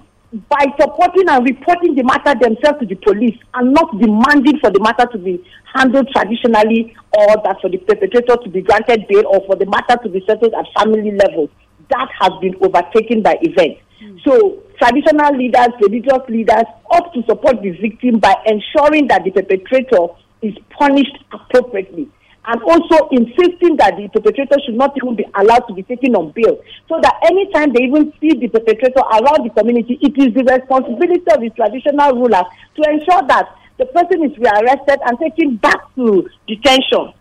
[0.48, 4.80] by supporting and reporting the matter themselves to the police and not demanding for the
[4.80, 5.42] matter to be
[5.74, 10.00] handled traditionally or that for the perpetrator to be granted bail or for the matter
[10.02, 11.48] to be settled at family level,
[11.90, 13.80] that has been overtaken by events.
[14.00, 14.16] Hmm.
[14.24, 20.08] So traditional leaders, religious leaders ought to support the victim by ensuring that the perpetrator
[20.40, 22.08] is punished appropriately
[22.48, 26.32] and also insisting that the perpetrator should not even be allowed to be taken on
[26.32, 26.56] bail.
[26.88, 31.28] So that anytime they even see the perpetrator around the community, it is the responsibility
[31.28, 36.28] of the traditional rulers to ensure that the person is rearrested and taken back to
[36.48, 37.12] detention.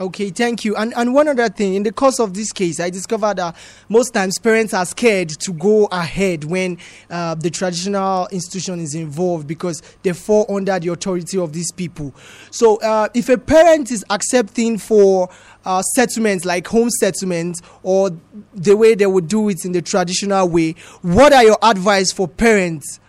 [0.00, 0.74] Okay, thank you.
[0.76, 3.54] And and one other thing, in the course of this case, I discovered that
[3.90, 6.78] most times parents are scared to go ahead when
[7.10, 12.14] uh, the traditional institution is involved because they fall under the authority of these people.
[12.50, 15.28] So, uh, if a parent is accepting for
[15.66, 18.08] uh, settlements like home settlements or
[18.54, 22.26] the way they would do it in the traditional way, what are your advice for
[22.26, 23.00] parents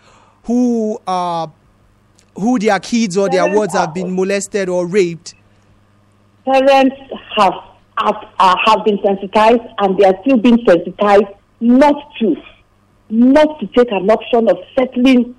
[0.42, 1.46] who uh,
[2.34, 5.36] who their kids or their wards have been molested or raped?
[6.44, 6.96] Parents
[7.36, 7.54] have
[7.98, 11.26] have, uh, have been sensitized and they are still being sensitized
[11.60, 12.34] not to
[13.10, 15.36] not to take an option of settling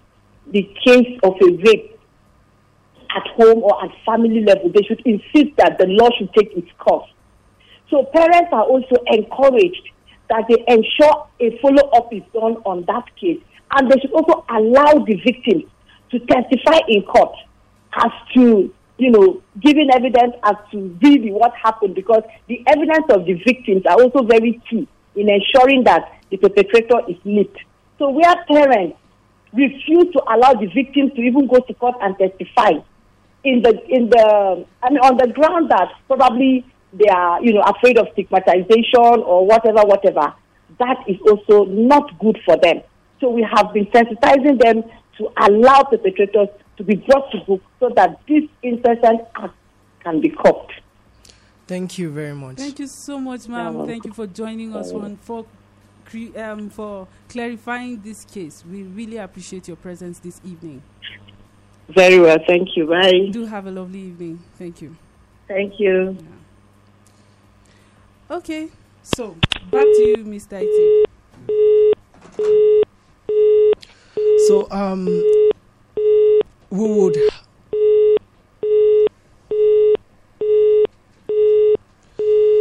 [0.51, 1.99] the case of a rape
[3.15, 4.69] at home or at family level.
[4.69, 7.09] They should insist that the law should take its course.
[7.89, 9.89] So parents are also encouraged
[10.29, 14.45] that they ensure a follow up is done on that case, and they should also
[14.49, 15.65] allow the victims
[16.11, 17.35] to testify in court
[17.95, 23.25] as to you know, giving evidence as to really what happened because the evidence of
[23.25, 27.57] the victims are also very key in ensuring that the perpetrator is nipped.
[27.97, 28.97] So where parents
[29.53, 32.71] refuse to allow the victims to even go to court and testify
[33.43, 37.61] in the in the I mean on the ground that probably they are, you know,
[37.61, 40.33] afraid of stigmatization or whatever, whatever,
[40.79, 42.81] that is also not good for them.
[43.19, 44.83] So we have been sensitizing them
[45.17, 49.55] to allow perpetrators to be brought to book so that this incessant act
[50.03, 50.71] can be caught.
[51.67, 52.57] Thank you very much.
[52.57, 53.87] Thank you so much, ma'am.
[53.87, 55.45] Thank you for joining us on for
[56.37, 58.63] um, for clarifying this case.
[58.69, 60.83] We really appreciate your presence this evening.
[61.89, 62.87] Very well, thank you.
[62.87, 63.29] Bye.
[63.31, 64.39] Do have a lovely evening.
[64.57, 64.95] Thank you.
[65.47, 66.17] Thank you.
[68.29, 68.69] Okay,
[69.01, 69.35] so
[69.71, 70.61] back to you, Mr.
[70.61, 71.03] Iti.
[74.47, 75.52] So um, we
[76.73, 77.15] would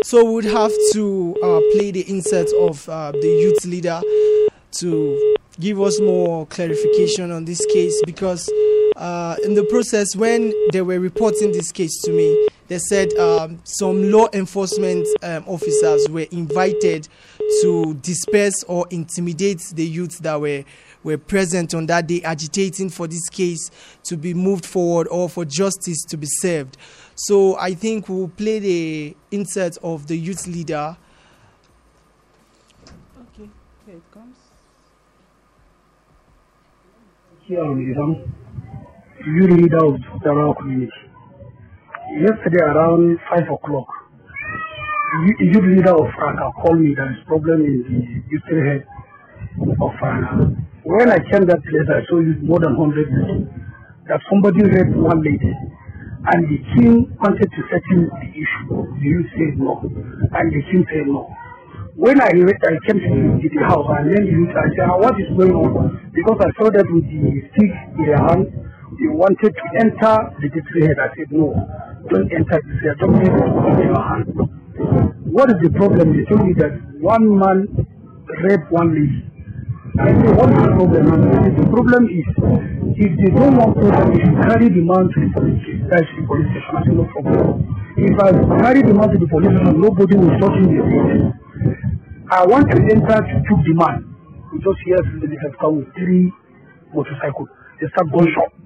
[0.05, 4.03] so we would have to uh, play the insert of uh, the youth leader
[4.71, 8.53] to give us more clarification on this case because
[8.97, 13.61] uh, in the process when they were reporting this case to me they said um,
[13.65, 17.07] some law enforcement um, officers were invited
[17.61, 20.65] to disperse or intimidate the youths that were
[21.05, 23.71] were present on that day agitating for this case
[24.05, 26.79] to be moved forward or for justice to be served.
[27.15, 30.97] So I think we'll play the insert of the youth leader.
[33.35, 33.51] Okay,
[33.85, 34.37] here it comes.
[37.43, 38.33] Here on Iran,
[39.27, 41.12] youth leader of Dara community.
[42.13, 43.89] Yesterday around 5 o'clock,
[45.41, 47.97] youth leader of Furaka called me there is problem in the
[48.29, 48.85] youth head
[49.81, 50.53] of Furaka.
[50.85, 53.49] When I came that place, I saw you more than 100 people.
[54.13, 55.57] That somebody raped one lady.
[56.29, 58.69] And the king wanted to settle the issue.
[58.69, 59.81] The youth said no.
[59.81, 61.33] And the king said no.
[61.97, 65.17] When I, I came to the, the house and then the youth, I said, what
[65.17, 66.13] is going on?
[66.13, 70.49] Because I saw that with the stick in their hand, they wanted to enter the
[70.53, 70.99] district head.
[71.01, 71.55] I said, no,
[72.11, 72.97] don't enter this head.
[73.01, 74.29] Don't leave it in your hand.
[75.33, 76.13] What is the problem?
[76.13, 77.73] They told me that one man
[78.45, 79.25] raped one lady.
[79.97, 81.05] I say, what is the problem?
[81.13, 82.27] And the problem is,
[82.97, 85.65] if they don't want problem, they should carry the man to the police.
[85.89, 86.73] That's the police station.
[86.77, 87.65] I say, no problem.
[87.97, 88.29] If I
[88.65, 91.33] carry the man to the police station, nobody will touch him.
[92.33, 94.09] I want to enter to took the man.
[94.53, 96.33] We just hear they have come with three
[96.95, 97.49] motorcycles.
[97.81, 98.62] They start gunshot.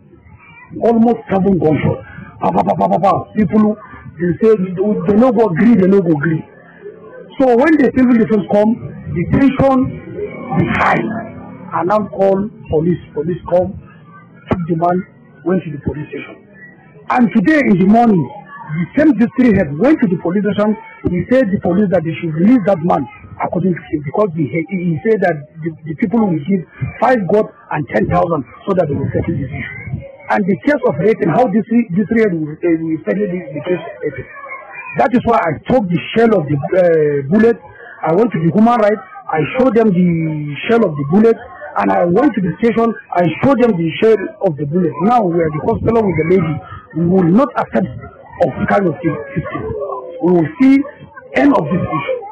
[0.83, 2.03] Almost seven gunshots.
[2.41, 3.13] Pa, pa, pa, pa, pa, pa.
[3.35, 3.77] People,
[4.19, 6.43] they say, they no go agree, they no go agree.
[7.39, 8.71] So when the civil defense come,
[9.13, 9.77] the tension
[10.57, 11.05] be high.
[11.77, 13.01] And now call police.
[13.13, 13.77] Police come,
[14.49, 14.97] took the man,
[15.45, 16.37] went to the police station.
[17.11, 20.75] And today in the morning, the same district head went to the police station.
[21.13, 23.07] He said the police that they should release that man
[23.43, 26.65] according to him because he, he said that the, the people will give
[27.01, 30.16] five god and ten thousand so that they will settle this issue.
[30.29, 31.63] And the case of raping, how this
[31.95, 34.27] this head will, uh, settle the, the case of raping.
[34.99, 37.57] That is why I took the shell of the uh, bullet.
[38.03, 39.03] I went to the human rights.
[39.31, 40.09] I showed them the
[40.67, 41.37] shell of the bullet.
[41.79, 42.89] And I went to the station.
[43.13, 44.17] I showed them the shell
[44.49, 44.93] of the bullet.
[45.03, 46.55] Now we are the hospital with the lady.
[46.97, 49.63] We will not accept of kind of system.
[50.25, 50.81] We will see
[51.37, 52.26] end of this issue.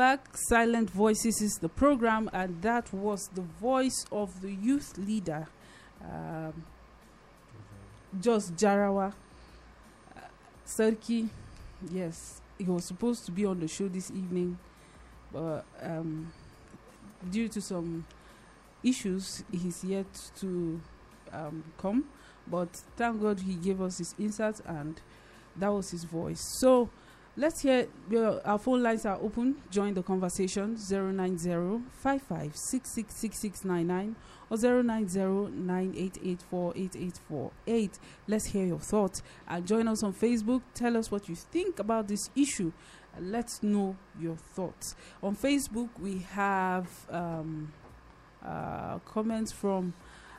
[0.00, 0.34] Back.
[0.34, 5.46] Silent Voices is the program, and that was the voice of the youth leader,
[6.02, 6.64] um,
[8.18, 9.12] Jos Jarawa.
[10.16, 10.20] Uh,
[10.66, 11.28] Serki,
[11.92, 14.58] yes, he was supposed to be on the show this evening,
[15.30, 16.32] but um,
[17.30, 18.06] due to some
[18.82, 20.80] issues, he's yet to
[21.30, 22.06] um, come.
[22.46, 24.98] But thank God he gave us his insights, and
[25.56, 26.40] that was his voice.
[26.40, 26.88] So,
[27.36, 29.62] Let's hear uh, our phone lines are open.
[29.70, 34.16] Join the conversation 090 55666699
[34.50, 36.38] or 090
[38.26, 40.62] Let's hear your thoughts and join us on Facebook.
[40.74, 42.72] Tell us what you think about this issue.
[43.20, 44.96] Let's know your thoughts.
[45.22, 47.72] On Facebook, we have um,
[48.44, 49.94] uh, comments from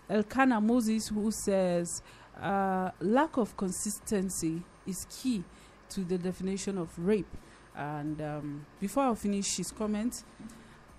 [0.09, 2.01] Elkanah Moses who says,
[2.37, 5.45] uh, lack of consistency is key
[5.91, 7.27] to the definition of rape.
[7.75, 10.23] And um, before I finish his comment,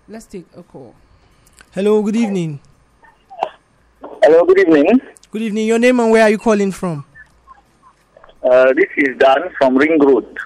[0.07, 0.95] let's take a call.
[1.71, 2.59] Hello, good evening.
[4.01, 5.01] Hello, good evening.
[5.31, 5.67] Good evening.
[5.67, 7.05] Your name and where are you calling from?
[8.43, 10.37] Uh, this is Dan from Ring Road.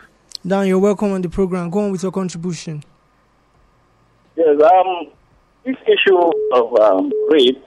[0.45, 1.69] Dan, you're welcome on the program.
[1.69, 2.83] Go on with your contribution.
[4.35, 5.07] Yes, um,
[5.65, 6.17] this issue
[6.53, 7.61] of um, rape,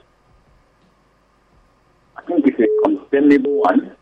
[2.17, 3.95] I think it's a condemnable one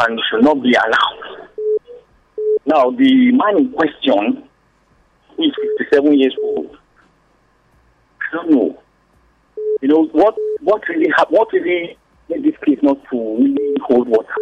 [0.00, 1.43] and should not be allowed.
[2.66, 4.48] Now, the man in question
[5.38, 6.76] is 57 years old.
[8.20, 8.82] I don't know.
[9.82, 11.96] You know, what, what really ha- what really
[12.28, 14.34] made this case not to really hold water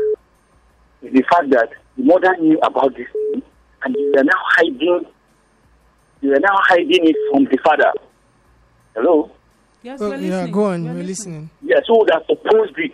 [1.03, 3.43] is the fact that the mother knew about this thing
[3.85, 5.05] and you are now hiding
[6.21, 7.93] you are now hiding it from the father.
[8.95, 9.33] Hello?
[9.83, 11.51] Yes, oh, yeah, go on, we're, we're listening.
[11.61, 12.93] Yeah, so that's opposed it.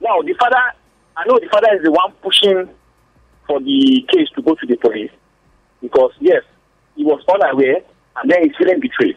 [0.00, 0.56] Now, the father,
[1.16, 2.68] I know the father is the one pushing
[3.46, 5.10] for the case to go to the police
[5.80, 6.42] because, yes,
[6.96, 7.82] he was unaware
[8.16, 9.16] and then he's feeling betrayed.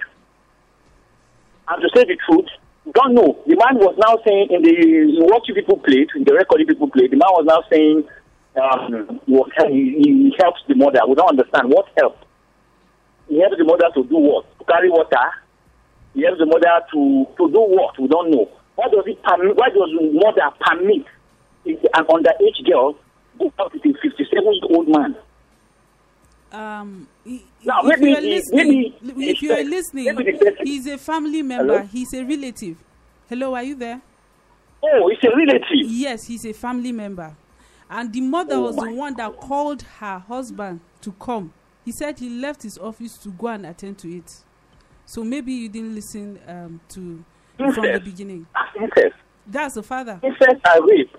[1.69, 2.47] And to say the truth,
[2.93, 3.37] don't know.
[3.45, 6.63] The man was now saying in the in what you people played, in the record
[6.67, 8.07] people played, the man was now saying
[8.55, 11.03] um, he, was, he, he helps the mother.
[11.07, 12.17] We don't understand what help.
[13.27, 14.47] He helps the mother to do what?
[14.59, 15.27] To carry water.
[16.13, 17.99] He helps the mother to, to do what?
[17.99, 18.49] We don't know.
[18.75, 19.57] Why does it permit?
[19.57, 21.05] Why does the mother permit
[21.67, 22.95] an underage girl
[23.37, 25.15] go out with 57 year old man?
[26.51, 27.07] Um,
[27.63, 31.79] now, if maybe, you're listening, maybe if you're listening, he's a family member.
[31.79, 31.87] Hello?
[31.87, 32.77] He's a relative.
[33.27, 34.01] Hello, are you there?
[34.81, 35.67] Oh, he's a relative.
[35.71, 37.35] Yes, he's a family member,
[37.89, 41.51] and the mother Oh was the one that called her husband to come.
[41.83, 44.31] He said he left his office to go and attend to it.
[45.05, 47.23] So maybe you didn't listen um, to
[47.57, 48.03] from the Incest.
[48.03, 48.47] beginning.
[48.79, 49.15] Incest.
[49.45, 50.19] That's the father.
[50.21, 51.17] Incest and rape.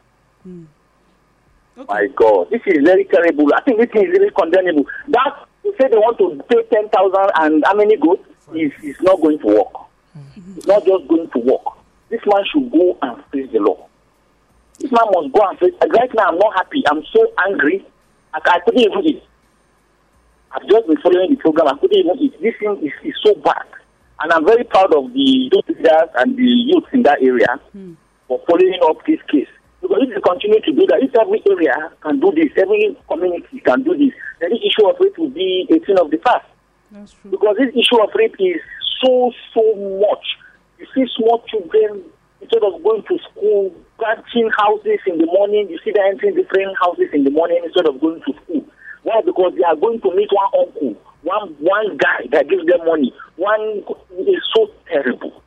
[1.78, 1.84] Hmm.
[1.86, 3.46] My God, this is very terrible.
[3.54, 4.84] I think this thing is really condemnable.
[5.08, 8.96] That you say they want to pay ten thousand and how many goats is is
[9.00, 9.86] not going to work.
[10.56, 11.62] It's not just going to work.
[12.10, 13.86] This man should go and face the law.
[14.80, 15.74] This man must go and face.
[15.80, 16.82] Right now, I'm not happy.
[16.90, 17.86] I'm so angry.
[18.34, 19.22] I, I couldn't even eat.
[20.50, 21.68] I've just been following the program.
[21.68, 22.40] I couldn't even eat.
[22.40, 23.66] This thing is, is so bad.
[24.20, 27.60] And I'm very proud of the youth leaders and the youth in that area
[28.26, 29.48] for following up this case.
[29.80, 33.60] Because if they continue to do that, if every area can do this, every community
[33.60, 36.46] can do this, then the issue of rape will be a thing of the past.
[36.90, 37.30] That's true.
[37.30, 38.60] Because this issue of rape is
[39.04, 39.62] so, so
[40.02, 40.26] much.
[40.78, 42.02] You see small children,
[42.40, 46.76] instead of going to school, catching houses in the morning, you see them entering different
[46.82, 48.64] houses in the morning instead of going to school.
[49.02, 49.20] Why?
[49.24, 53.14] Because they are going to meet one uncle, one one guy that gives them money.
[53.36, 53.84] One
[54.26, 55.42] is so terrible.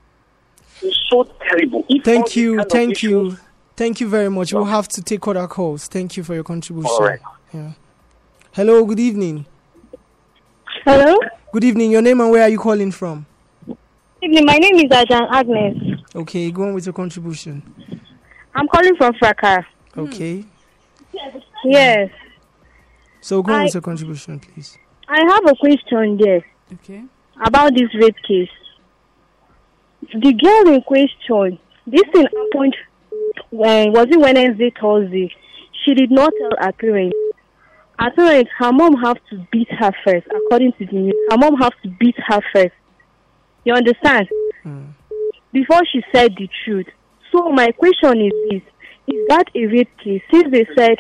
[0.81, 1.85] It's so terrible.
[1.89, 3.37] If Thank you, thank issues- you,
[3.75, 4.53] thank you very much.
[4.53, 5.88] We'll have to take other calls.
[5.88, 6.89] Thank you for your contribution.
[6.91, 7.19] All right.
[7.53, 7.71] Yeah.
[8.53, 9.45] Hello, good evening.
[10.86, 11.17] Hello.
[11.53, 11.91] Good evening.
[11.91, 13.25] Your name and where are you calling from?
[13.67, 13.77] Good
[14.23, 14.45] Evening.
[14.45, 15.99] My name is Ajan Agnes.
[16.15, 17.63] Okay, go on with your contribution.
[18.53, 19.65] I'm calling from Furaka.
[19.93, 19.99] Hmm.
[20.01, 20.45] Okay.
[21.63, 22.09] Yes.
[23.22, 24.78] So go on I- with your contribution, please.
[25.07, 26.43] I have a question there
[26.74, 27.03] Okay.
[27.45, 28.49] about this rape case.
[30.13, 32.76] The girl in question, this thing happened
[33.52, 35.34] when was it Wednesday, Thursday?
[35.86, 37.16] She did not tell her parents.
[37.99, 41.16] Her parents, her mom have to beat her first, according to the news.
[41.30, 42.74] Her mom have to beat her first.
[43.64, 44.28] You understand?
[44.64, 44.86] Hmm.
[45.54, 46.88] Before she said the truth.
[47.32, 48.62] So my question is this:
[49.08, 50.22] Is that a rape case?
[50.32, 50.97] Since they said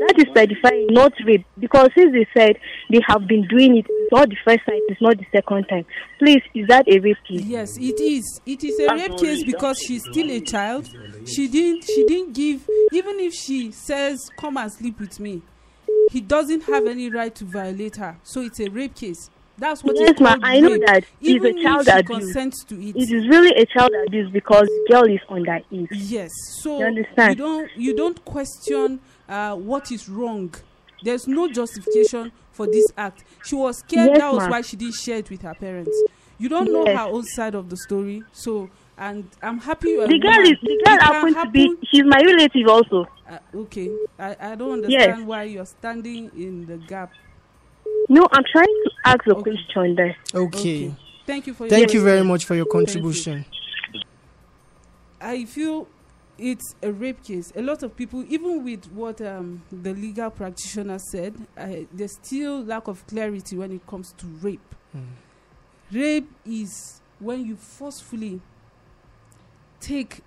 [0.00, 2.56] that is certifying not rape because since they said
[2.90, 5.84] they have been doing it it's not the first time it's not the second time
[6.18, 8.40] please is that a rape case Yes, it is.
[8.46, 10.88] It is a rape case because she's still a child.
[11.26, 11.84] She didn't.
[11.84, 12.68] She didn't give.
[12.92, 15.42] Even if she says, "Come and sleep with me,"
[16.10, 18.16] he doesn't have any right to violate her.
[18.22, 19.30] So it's a rape case.
[19.58, 20.86] That's what yes, is ma, called I know rape.
[20.86, 22.18] that it's Even a child if she abuse.
[22.24, 22.96] consents to it.
[22.96, 25.88] It is really a child abuse because girl is underage.
[25.90, 26.30] Yes.
[26.62, 27.36] So You understand?
[27.38, 29.00] don't you don't question
[29.30, 30.52] uh, what is wrong.
[31.02, 33.24] There's no justification for this act.
[33.42, 34.08] She was scared.
[34.10, 34.50] Yes, that was ma'am.
[34.50, 35.96] why she didn't share it with her parents.
[36.38, 38.24] You don't know her own side of the story.
[38.32, 41.76] So and I'm happy you The girl is the girl It can happens to be
[41.90, 43.06] she's my relative also.
[43.30, 45.04] Uh, okay, I, I don't Yes.
[45.04, 47.10] understand why you're standing in the gap.
[48.08, 50.16] No, I'm trying to ask a question there.
[50.34, 50.94] Okay.
[51.26, 52.94] Thank you for your Thank you very much for your Thank you.
[52.94, 53.44] contribution.
[55.20, 55.86] I feel
[56.40, 57.52] it's a rape case.
[57.54, 62.64] A lot of people, even with what um, the legal practitioner said, uh, there's still
[62.64, 64.74] lack of clarity when it comes to rape.
[65.92, 68.40] Rape is when you forcefully
[69.80, 70.20] take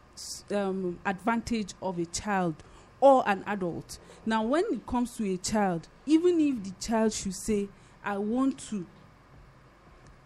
[0.52, 2.56] um, advantage of a child
[3.00, 3.98] or an adult.
[4.26, 7.68] Now, when it comes to a child, even if the child should say,
[8.06, 8.86] I want to,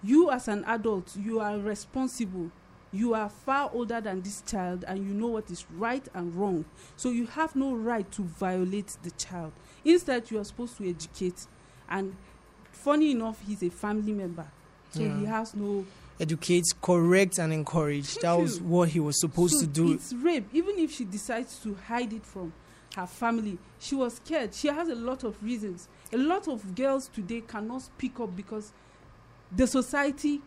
[0.04, 2.52] you as an adult, you are responsible.
[2.92, 6.66] You are far older than this child and you know what is right and wrong.
[6.96, 9.52] So you have no right to violate the child.
[9.84, 11.46] Instead, you are supposed to educate.
[11.90, 12.16] And
[12.72, 14.48] funny enough, he's a family member.
[14.92, 15.86] So he has no
[16.20, 18.16] Educate, correct, and encourage.
[18.16, 19.94] That was what he was supposed so to do.
[19.94, 20.48] It's rape.
[20.52, 22.54] Even if she decides to hide it from
[22.96, 24.56] her family, she was scared.
[24.56, 25.88] She has a lot of reasons.
[26.12, 28.72] A lot of girls today cannot speak up because
[29.56, 30.42] the society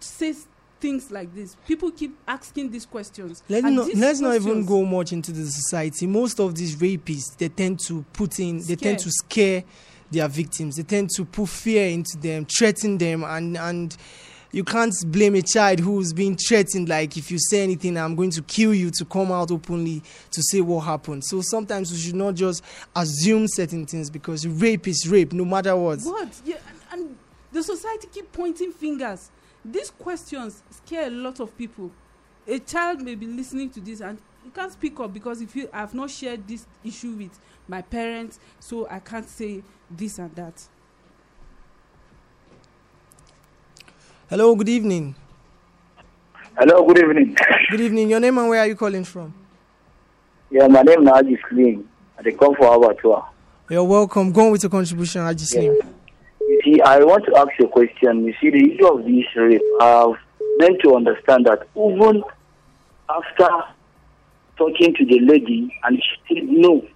[0.00, 0.48] says
[0.82, 1.56] things like this.
[1.66, 3.42] People keep asking these questions.
[3.48, 6.08] Let's not, these let's not even go much into the society.
[6.08, 9.62] Most of these rapists, they tend to put in, they tend to scare
[10.10, 10.76] their victims.
[10.76, 13.96] They tend to put fear into them, threaten them, and and
[14.50, 16.88] you can't blame a child who's being threatened.
[16.88, 18.90] Like if you say anything, I'm going to kill you.
[18.90, 20.02] To come out openly
[20.32, 21.24] to say what happened.
[21.24, 22.64] So sometimes we should not just
[22.96, 26.00] assume certain things because rape is rape, no matter what.
[26.02, 26.28] What?
[26.44, 26.56] Yeah,
[26.90, 27.16] and, and
[27.52, 29.30] the society keep pointing fingers.
[29.64, 31.90] These questions scare a lot of people.
[32.46, 35.68] A child may be listening to this and you can't speak up because if you
[35.72, 37.38] I've not shared this issue with
[37.68, 40.66] my parents, so I can't say this and that.
[44.28, 45.14] Hello, good evening.
[46.58, 47.36] Hello, good evening.
[47.70, 48.10] Good evening.
[48.10, 49.32] Your name and where are you calling from?
[50.50, 51.88] Yeah, my name is Haji Slim.
[52.18, 53.24] I dey come for our tour.
[53.70, 54.30] You're welcome.
[54.32, 55.78] Go on with your contribution, Haji Slim.
[56.64, 58.24] See, I want to ask you a question.
[58.24, 60.16] You see, the issue of this rape, I've
[60.58, 62.22] meant to understand that even
[63.08, 63.48] after
[64.56, 66.86] talking to the lady and she said no,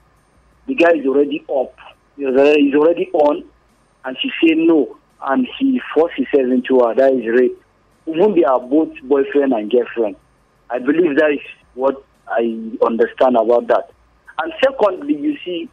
[0.66, 1.76] the guy is already up,
[2.16, 3.44] he's already on,
[4.04, 6.94] and she said no, and he forced himself into her.
[6.94, 7.60] That is rape.
[8.06, 10.14] Even they are both boyfriend and girlfriend.
[10.70, 11.40] I believe that is
[11.74, 13.90] what I understand about that.
[14.38, 15.68] And secondly, you see,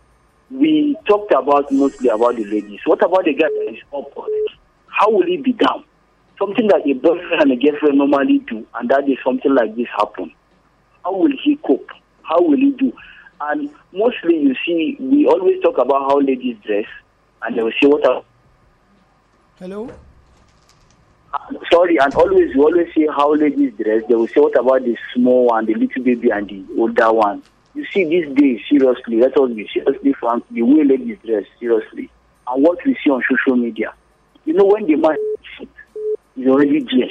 [0.51, 2.79] we talked about mostly about the ladies.
[2.85, 4.11] What about the guy that is up?
[4.87, 5.83] How will he be down?
[6.39, 9.87] Something that a boyfriend and a girlfriend normally do, and that is something like this
[9.97, 10.33] happen.
[11.03, 11.89] How will he cope?
[12.23, 12.93] How will he do?
[13.41, 16.85] And mostly, you see, we always talk about how ladies dress,
[17.41, 18.23] and they will say, "What are
[19.59, 19.89] Hello?
[21.71, 24.03] sorry, and always you always say how ladies dress.
[24.07, 27.41] They will say, "What about the small one, the little baby, and the older one?"
[27.75, 30.45] You see, these days, seriously, let us be seriously frank.
[30.51, 32.09] The way ladies dress, seriously,
[32.47, 33.93] and what we see on social media.
[34.45, 35.17] You know, when the man
[36.37, 37.09] is already there,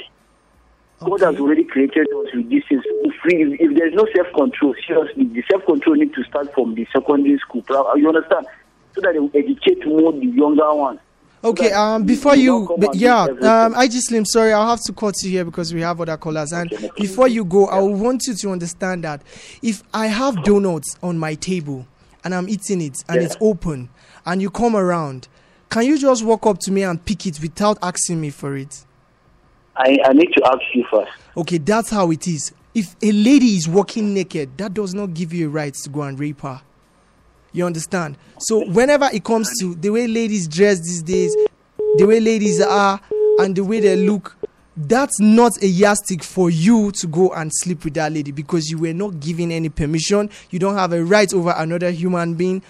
[0.99, 2.83] God has already created us with these things.
[2.85, 6.87] If, if there's no self control, seriously, the self control needs to start from the
[6.93, 7.63] secondary school.
[7.97, 8.47] You understand?
[8.95, 10.99] So that they will educate more the younger ones.
[11.43, 15.13] Okay, um, before you, but yeah, um, I just Slim, sorry, I'll have to cut
[15.23, 16.53] you here because we have other callers.
[16.53, 19.21] And before you go, I want you to understand that
[19.61, 21.85] if I have donuts on my table
[22.23, 23.27] and I'm eating it and Yeah.
[23.27, 23.89] it's open
[24.25, 25.27] and you come around,
[25.69, 28.85] can you just walk up to me and pick it without asking me for it?
[29.75, 31.11] I, I need to ask you first.
[31.35, 32.53] Okay, that's how it is.
[32.73, 36.03] If a lady is walking naked, that does not give you a right to go
[36.03, 36.61] and rape her.
[37.53, 38.17] You understand?
[38.39, 41.35] So whenever it comes to the way ladies dress these days,
[41.97, 42.99] the way ladies are,
[43.39, 44.35] and the way they look,
[44.75, 48.79] that's not a yardstick for you to go and sleep with that lady because you
[48.79, 50.29] were not given any permission.
[50.49, 52.63] You don't have a right over another human being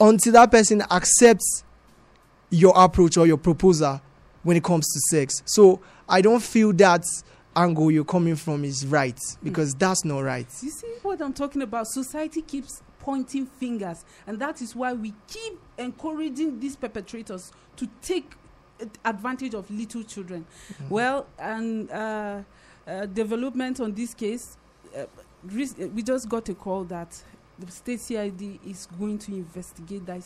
[0.00, 1.64] until that person accepts
[2.50, 4.00] your approach or your proposal
[4.42, 5.42] when it comes to sex.
[5.44, 7.04] So I don't feel that
[7.54, 10.46] angle you're coming from is right because that's not right.
[10.62, 11.86] You see what I'm talking about?
[11.88, 18.32] Society keeps pointing fingers, and that is why we keep encouraging these perpetrators to take
[19.04, 20.44] advantage of little children.
[20.90, 22.42] Well, and uh,
[22.84, 24.56] uh, development on this case,
[24.98, 25.04] uh,
[25.94, 27.22] we just got a call that
[27.60, 30.24] the state CID is going to investigate that.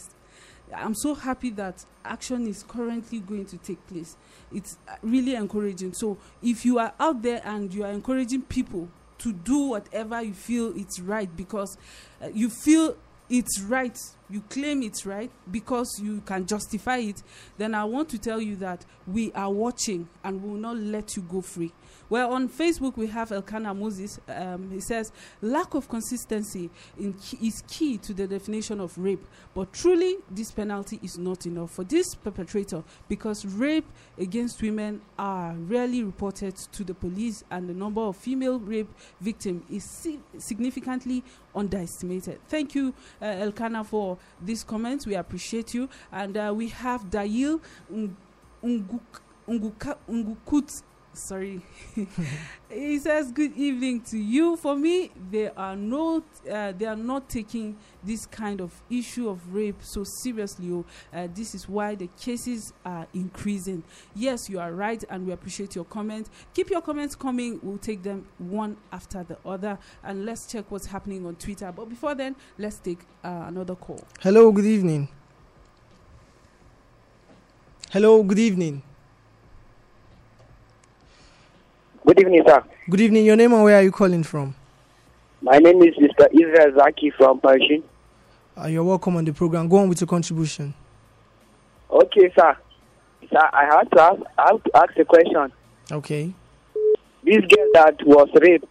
[0.74, 4.16] I'm so happy that action is currently going to take place.
[4.52, 5.92] It's really encouraging.
[5.92, 8.88] So if you are out there and you are encouraging people
[9.20, 11.76] to do whatever you feel it's right because
[12.22, 12.96] uh, you feel
[13.28, 13.96] it's right
[14.28, 17.22] you claim it's right because you can justify it
[17.58, 21.22] then i want to tell you that we are watching and will not let you
[21.22, 21.72] go free
[22.10, 24.18] well, on Facebook, we have Elkanah Moses.
[24.28, 29.24] Um, he says, lack of consistency in is key to the definition of rape.
[29.54, 33.86] But truly, this penalty is not enough for this perpetrator because rape
[34.18, 38.88] against women are rarely reported to the police, and the number of female rape
[39.20, 41.22] victims is si significantly
[41.54, 42.40] underestimated.
[42.48, 42.92] Thank you,
[43.22, 45.06] uh, Elkanah, for this comment.
[45.06, 45.88] We appreciate you.
[46.10, 47.60] And uh, we have Dail
[49.48, 50.82] Ungukut
[51.12, 51.60] sorry.
[52.70, 54.56] He says good evening to you.
[54.56, 59.52] For me they are not uh, they are not taking this kind of issue of
[59.52, 60.84] rape so seriously oh.
[61.12, 63.82] uh, this is why the cases are increasing.
[64.14, 66.28] Yes you are right and we appreciate your comment.
[66.54, 67.58] Keep your comments coming.
[67.60, 71.72] We'll take them one after the other and let's check what's happening on twitter.
[71.72, 74.04] But before then let's take uh, another call.
[74.20, 75.08] Hello good evening.
[77.90, 78.84] Hello good evening
[82.06, 82.64] Good evening, sir.
[82.88, 83.24] Good evening.
[83.26, 84.54] Your name and where are you calling from?
[85.42, 86.26] My name is Mr.
[86.32, 87.82] Israel Zaki from Persian.
[88.60, 89.68] Uh, you're welcome on the program.
[89.68, 90.74] Go on with your contribution.
[91.90, 92.56] Okay, sir.
[93.30, 95.52] Sir, I have to ask, I have to ask a question.
[95.92, 96.32] Okay.
[97.22, 98.64] This girl that was raped,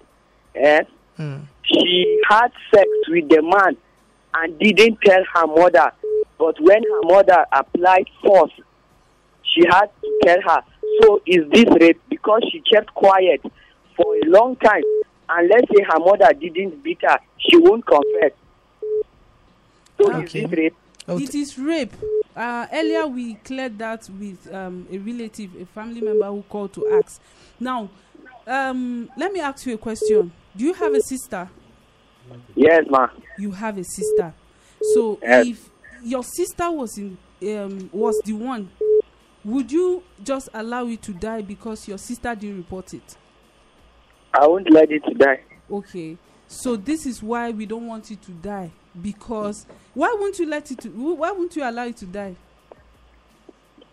[0.56, 0.82] eh?
[1.18, 1.46] Mm.
[1.64, 3.78] She had sex with the man
[4.34, 5.92] and didn't tell her mother.
[6.38, 8.52] But when her mother applied force,
[9.44, 10.64] she had to tell her.
[11.02, 13.42] So is this rape because she kept quiet
[13.96, 14.84] for a long time
[15.30, 18.32] and let's say her mother didn't beat her, she won't confess.
[19.98, 20.24] So okay.
[20.24, 20.76] is this rape?
[21.08, 21.94] It is rape.
[22.36, 27.02] Uh, earlier we cleared that with um, a relative, a family member who called to
[27.04, 27.22] ask.
[27.60, 27.90] Now,
[28.48, 30.32] um, let me ask you a question.
[30.56, 31.50] Do you have a sister?
[32.56, 33.08] Yes, ma.
[33.38, 34.34] You have a sister.
[34.94, 35.48] So yes.
[35.48, 35.70] if
[36.04, 38.70] your sister was in um, was the one
[39.50, 43.18] would you just allow it to die because your sister didn't report it?
[44.34, 45.42] I won't let it to die.
[45.72, 46.18] Okay.
[46.48, 48.72] So this is why we don't want it to die
[49.02, 52.36] because why won't you let it to why won't you allow it to die?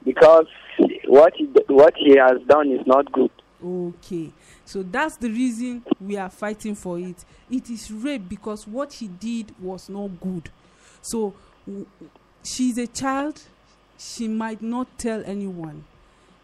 [0.04, 0.46] Because
[1.07, 3.30] what he, what he has done is not good.
[3.64, 4.30] Okay.
[4.64, 7.24] So that's the reason we are fighting for it.
[7.50, 10.50] It is rape because what he did was not good.
[11.00, 11.34] So
[12.44, 13.40] she's a child
[13.99, 15.84] she might not tell anyone.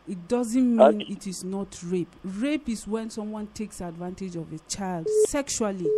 [0.08, 2.12] It doesn't mean it is not rape.
[2.24, 5.88] Rape is when someone takes advantage of a child sexually.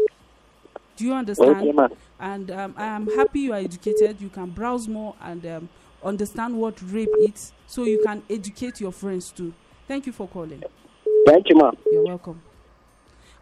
[0.96, 1.78] Do you understand?
[1.78, 4.20] Okay, and um, I am happy you are educated.
[4.20, 5.68] You can browse more and um,
[6.04, 9.52] understand what rape is so you can educate your friends too.
[9.88, 10.62] Thank you for calling.
[11.26, 11.76] Thank you, ma'am.
[11.90, 12.40] You're welcome.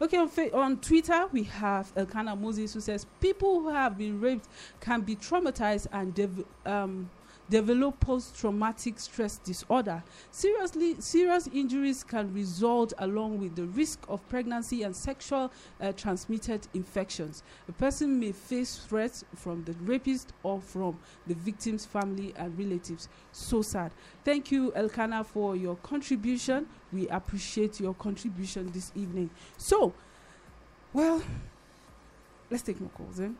[0.00, 4.48] Okay, on, on Twitter, we have Elkanah Moses who says people who have been raped
[4.80, 7.10] can be traumatized and um,
[7.48, 10.02] develop post-traumatic stress disorder.
[10.30, 16.66] Seriously, serious injuries can result along with the risk of pregnancy and sexual uh, transmitted
[16.74, 17.42] infections.
[17.68, 23.08] A person may face threats from the rapist or from the victim's family and relatives.
[23.32, 23.92] So sad.
[24.24, 26.66] Thank you, Elkanah, for your contribution.
[26.92, 29.30] We appreciate your contribution this evening.
[29.56, 29.92] So,
[30.92, 31.22] well,
[32.50, 33.36] let's take more calls then.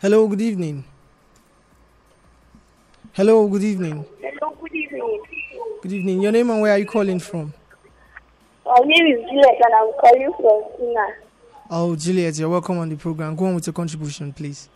[0.00, 0.84] Hello, good evening.
[3.12, 4.04] Hello, good evening.
[4.20, 5.22] Hello, good evening.
[5.82, 6.22] Good evening.
[6.22, 7.52] Your name and where are you calling from?
[8.64, 11.06] My name is Juliet and I'm calling from Tina.
[11.70, 13.34] Oh, Juliet, you're welcome on the program.
[13.34, 14.68] Go on with your contribution, please.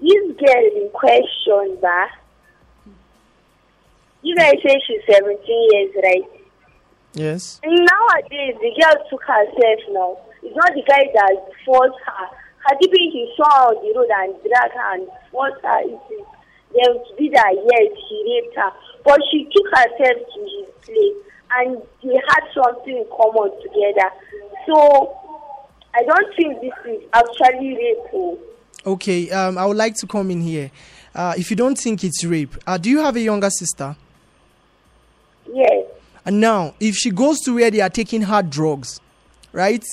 [0.00, 2.06] This girl in question, ba?
[4.22, 6.24] You guys say she's 17 years, right?
[7.12, 7.60] Yes.
[7.64, 10.18] Nowadays, the girl took herself now.
[10.42, 12.26] It's not the guy that forced her.
[12.66, 15.80] Had he been he saw her on the road and dragged her and forced her
[16.74, 18.72] that yes, he raped her,
[19.04, 21.24] but she took herself to his place
[21.56, 24.10] and they had something in common together.
[24.66, 25.16] So
[25.94, 27.98] I don't think this is actually rape.
[28.12, 28.38] Oh.
[28.86, 30.70] Okay, um, I would like to come in here.
[31.14, 33.96] Uh, if you don't think it's rape, uh, do you have a younger sister?
[35.52, 35.86] Yes.
[36.26, 39.00] And now, if she goes to where they are taking her drugs,
[39.52, 39.84] right?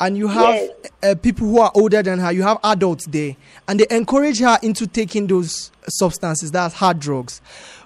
[0.00, 0.70] And you have yes.
[1.02, 3.36] uh, people who are older than her, you have adults there,
[3.66, 7.40] and they encourage her into taking those substances, that's hard drugs.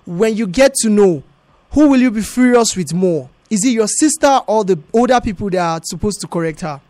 [0.04, 1.22] When you get to know,
[1.70, 3.30] who will you be furious with more?
[3.48, 6.80] Is it your sister or the older people that are supposed to correct her?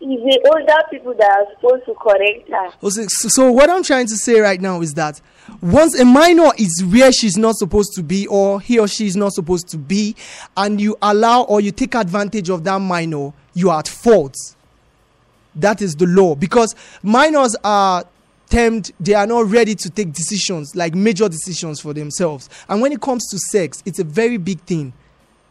[0.00, 2.72] It's the older people that are supposed to correct her.
[2.82, 5.20] Oh, So, so what I'm trying to say right now is that
[5.60, 9.16] once a minor is where she's not supposed to be or he or she is
[9.16, 10.14] not supposed to be
[10.56, 14.36] and you allow or you take advantage of that minor you are at fault.
[15.56, 16.36] That is the law.
[16.36, 18.04] Because minors are
[18.48, 22.48] termed they are not ready to take decisions like major decisions for themselves.
[22.68, 24.92] And when it comes to sex it's a very big thing.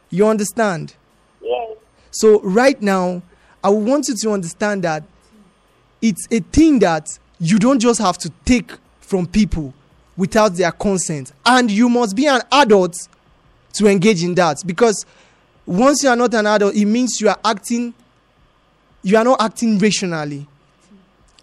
[0.10, 0.96] You understand?
[1.42, 1.78] Yes.
[2.12, 3.22] so right now,
[3.62, 5.04] I want you to understand that
[6.02, 9.74] it's a thing that you don't just have to take from people
[10.18, 12.96] without their consent, and you must be an adult
[13.74, 14.58] to engage in that.
[14.66, 15.06] Because
[15.66, 17.94] once you are not an adult, it means you are acting,
[19.04, 20.48] you are not acting rationally,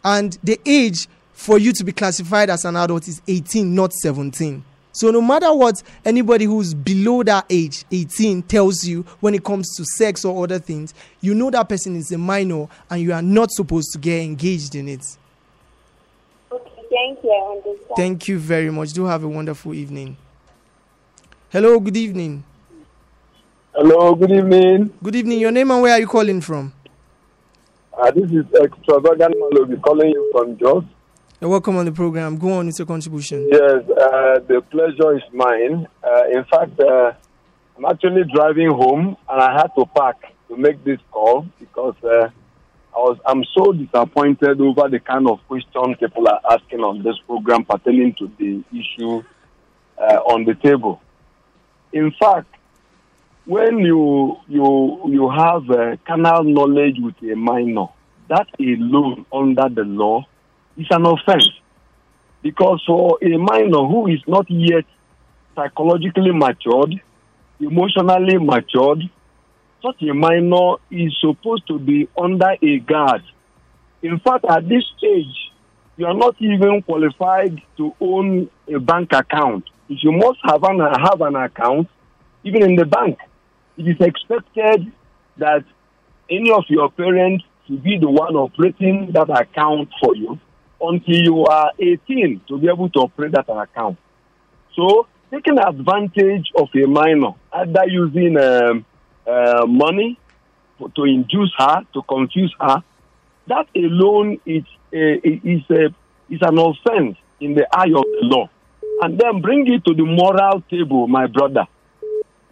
[0.04, 4.64] and the age for you to be classified as an adult is 18, not 17.
[4.92, 9.74] So no matter what anybody who's below that age, 18, tells you when it comes
[9.76, 13.20] to sex or other things, you know that person is a minor and you are
[13.20, 15.04] not supposed to get engaged in it.
[16.94, 17.30] Okay, thank you.
[17.30, 17.96] I understand.
[17.96, 18.92] Thank you very much.
[18.92, 20.16] Do have a wonderful evening.
[21.50, 22.44] Hello, good evening.
[23.74, 24.90] Hello, good evening.
[25.02, 25.40] Good evening.
[25.40, 26.72] Your name and where are you calling from?
[27.96, 30.84] Uh, this is Extravagant Malobi calling you from Jos.
[31.40, 32.38] You're welcome on the program.
[32.38, 33.48] Go on with your contribution.
[33.50, 35.86] Yes, uh, the pleasure is mine.
[36.02, 37.12] Uh, in fact, uh,
[37.76, 40.16] I'm actually driving home and I had to park
[40.48, 42.30] to make this call because uh,
[42.94, 47.18] I was I'm so disappointed over the kind of questions people are asking on this
[47.26, 49.24] program pertaining to the issue
[49.98, 51.00] uh, on the table.
[51.92, 52.54] In fact,
[53.46, 57.86] when you you you have a carnal knowledge with a minor,
[58.28, 60.24] that alone under the law
[60.76, 61.48] is an offense.
[62.42, 64.84] Because for a minor who is not yet
[65.56, 67.00] psychologically matured,
[67.58, 69.02] emotionally matured,
[69.84, 73.22] such a minor is supposed to be under a guard.
[74.02, 75.52] In fact, at this stage,
[75.96, 79.64] you are not even qualified to own a bank account.
[79.88, 81.88] You must have an, have an account,
[82.44, 83.18] even in the bank,
[83.76, 84.92] it is expected
[85.36, 85.64] that
[86.30, 90.38] any of your parents should be the one operating that account for you
[90.80, 93.98] until you are 18 to be able to operate that account.
[94.76, 98.84] So, taking advantage of a minor, either using um,
[99.26, 100.18] uh, money
[100.78, 102.82] to induce her, to confuse her,
[103.46, 105.86] that alone is a, is a,
[106.30, 108.48] is an offense in the eye of the law.
[109.00, 111.66] And then bring it to the moral table, my brother.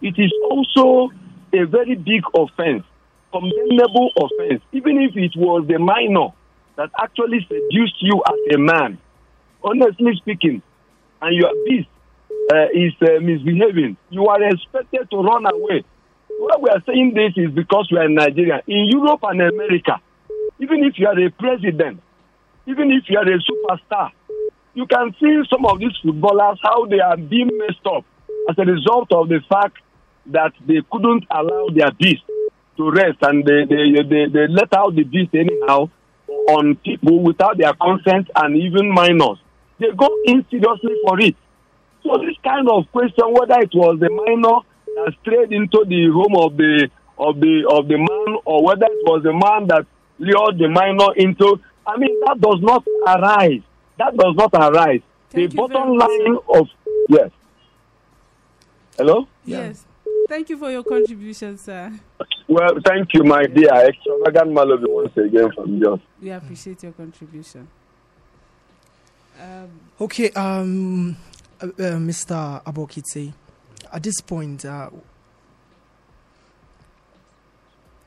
[0.01, 1.11] It is also
[1.53, 2.83] a very big offense,
[3.31, 6.29] condemnable offense, even if it was the minor
[6.75, 8.97] that actually seduced you as a man.
[9.63, 10.61] Honestly speaking,
[11.21, 11.87] and your beast
[12.51, 15.83] uh, is uh, misbehaving, you are expected to run away.
[16.39, 18.61] Why we are saying this is because we are in Nigeria.
[18.67, 20.01] In Europe and America,
[20.59, 22.01] even if you are a president,
[22.65, 24.11] even if you are a superstar,
[24.73, 28.05] you can see some of these footballers how they are being messed up
[28.49, 29.77] as a result of the fact
[30.27, 32.23] that they couldn't allow their beast
[32.77, 35.89] to rest and they, they, they, they let out the beast anyhow
[36.49, 39.37] on people without their consent and even minors.
[39.79, 41.35] They go in seriously for it.
[42.03, 44.59] So this kind of question, whether it was the minor
[44.95, 49.03] that strayed into the home of the of the of the man or whether it
[49.05, 49.85] was the man that
[50.19, 53.61] lured the minor into I mean that does not arise.
[53.97, 55.01] That does not arise.
[55.31, 56.67] the bottom line of
[57.09, 57.29] yes.
[58.97, 59.27] Hello?
[59.45, 59.85] Yes.
[60.29, 61.91] Thank you for your contribution, sir.
[62.47, 63.73] Well, thank you, my dear.
[63.87, 65.99] Extravagant Malobi once again from Jos.
[66.21, 67.67] We appreciate your contribution.
[69.41, 69.69] Um,
[69.99, 71.15] Okay, um,
[71.61, 72.63] uh, uh, Mr.
[72.63, 73.33] Abokite,
[73.93, 74.89] at this point, uh,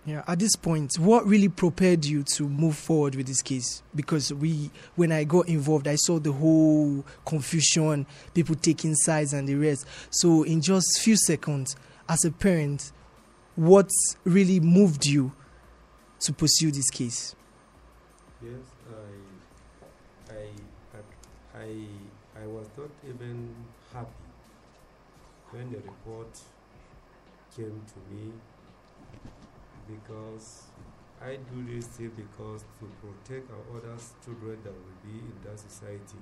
[0.05, 3.83] yeah, at this point, what really prepared you to move forward with this case?
[3.95, 9.49] Because we, when I got involved, I saw the whole confusion, people taking sides and
[9.49, 9.87] the rest.
[10.11, 11.77] So, in just few seconds,
[12.09, 12.93] as a parent,
[13.55, 13.89] what
[14.25, 15.33] really moved you
[16.21, 17.35] to pursue this case?
[18.43, 18.53] Yes,
[20.31, 23.55] I, I, I, I was not even
[25.51, 26.39] when the report
[27.55, 28.33] came to me
[29.89, 30.65] because
[31.23, 35.59] I do this thing because to protect our other children that will be in that
[35.59, 36.19] society.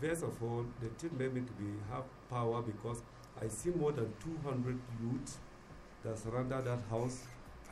[0.00, 3.02] First of all, the thing made me to be have power because
[3.42, 5.38] I see more than 200 youths
[6.04, 7.24] that surrounded that house.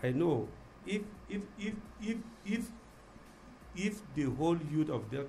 [0.02, 0.48] I know
[0.86, 2.70] if if if if if
[3.76, 5.28] if the whole youth of that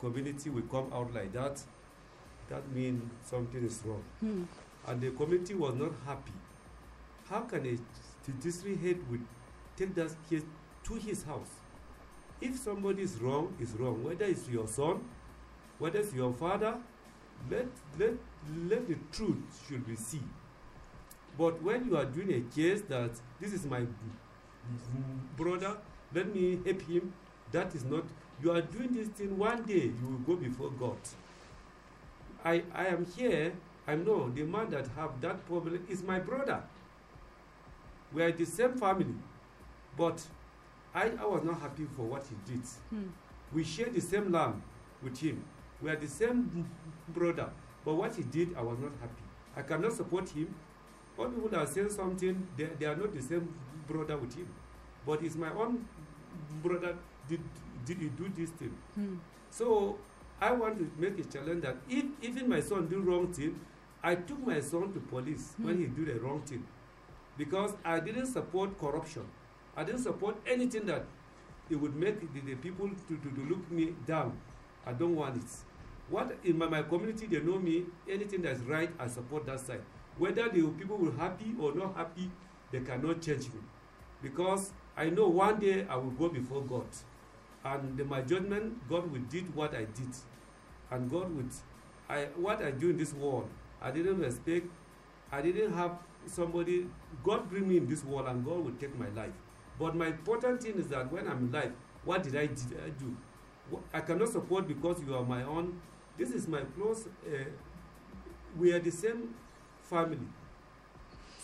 [0.00, 1.60] community will come out like that,
[2.48, 4.02] that means something is wrong.
[4.20, 4.44] Hmm.
[4.86, 6.32] And the community was not happy.
[7.28, 7.78] How can a
[8.26, 9.20] judiciary head would
[9.76, 10.42] take that case
[10.84, 11.50] to his house.
[12.40, 14.02] If somebody is wrong, is wrong.
[14.04, 15.00] Whether it's your son,
[15.78, 16.76] whether it's your father,
[17.50, 17.66] let
[17.98, 18.14] let
[18.68, 20.28] let the truth should be seen.
[21.36, 23.82] But when you are doing a case that this is my
[25.36, 25.76] brother,
[26.14, 27.12] let me help him,
[27.52, 28.04] that is not.
[28.42, 29.36] You are doing this thing.
[29.36, 30.98] One day you will go before God.
[32.44, 33.52] I I am here.
[33.86, 36.62] I know the man that have that problem is my brother.
[38.12, 39.14] We are the same family,
[39.96, 40.22] but
[40.94, 42.62] I, I was not happy for what he did.
[42.90, 43.08] Hmm.
[43.52, 44.62] We share the same land
[45.02, 45.44] with him.
[45.82, 46.68] We are the same
[47.08, 47.50] brother,
[47.84, 49.22] but what he did, I was not happy.
[49.56, 50.54] I cannot support him.
[51.18, 53.52] All people that are saying something, they, they are not the same
[53.86, 54.48] brother with him.
[55.06, 55.86] But it's my own
[56.62, 56.94] brother
[57.28, 57.40] did,
[57.84, 58.74] did he do this thing.
[58.94, 59.16] Hmm.
[59.50, 59.96] So
[60.40, 63.58] I want to make a challenge that if even my son do wrong thing,
[64.02, 65.80] I took my son to police when Hmm.
[65.80, 66.64] he do the wrong thing.
[67.36, 69.24] Because I didn't support corruption.
[69.76, 71.04] I didn't support anything that
[71.70, 74.38] it would make the, the people to, to, to look me down.
[74.86, 75.50] I don't want it.
[76.08, 79.82] What in my, my community they know me, anything that's right, I support that side.
[80.16, 82.30] Whether the people will happy or not happy,
[82.72, 83.60] they cannot change me.
[84.22, 86.86] Because I know one day I will go before God.
[87.64, 90.14] And my judgment, God will did what I did.
[90.90, 91.50] And God would
[92.08, 93.48] I what I do in this world,
[93.82, 94.66] I didn't respect,
[95.30, 96.86] I didn't have somebody
[97.24, 99.32] God bring me in this world and God will take my life.
[99.78, 101.72] But my important thing is that when I'm alive,
[102.04, 103.16] what did I, did I do?
[103.92, 105.80] I cannot support because you are my own.
[106.16, 107.06] This is my close.
[107.26, 107.44] Uh,
[108.58, 109.34] we are the same
[109.82, 110.26] family.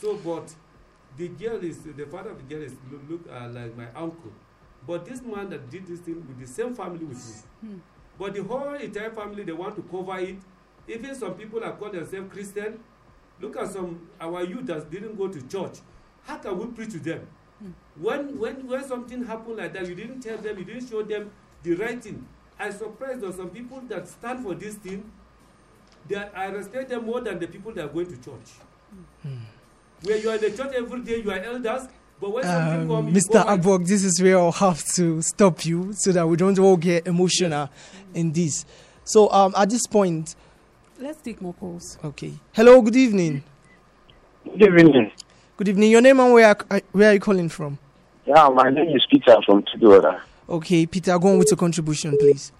[0.00, 0.52] So, but
[1.16, 4.32] the girl is the father of the girl is look, look uh, like my uncle.
[4.86, 7.68] But this man that did this thing with the same family with me.
[7.68, 7.78] Hmm.
[8.18, 10.36] But the whole entire family they want to cover it.
[10.86, 12.78] Even some people are called themselves Christian.
[13.40, 15.78] Look at some our youth that didn't go to church.
[16.24, 17.26] How can we preach to them?
[17.58, 17.70] Hmm.
[17.96, 21.30] When when when something happened like that, you didn't tell them, you didn't show them
[21.62, 22.26] the right thing.
[22.58, 25.10] I surprised there some people that stand for this thing.
[26.08, 28.52] That I respect them more than the people that are going to church.
[30.02, 33.12] Where you are in the church every day, you are elders, but when something Um,
[33.12, 33.32] Mr.
[33.32, 36.58] go and- Abok, this is where I'll have to stop you so that we don't
[36.58, 37.68] all get emotional
[38.14, 38.64] in this.
[39.04, 40.34] So, um, at this point,
[40.98, 41.98] Let's take more calls.
[42.04, 42.32] okay.
[42.52, 43.42] Hello, good evening.
[44.44, 45.10] Good evening.
[45.56, 45.90] Good evening.
[45.90, 47.78] Your name and where are, where are you calling from?
[48.26, 50.20] Yeah, my name is Peter from Tudora.
[50.48, 52.52] Okay, Peter, go on with your contribution, please.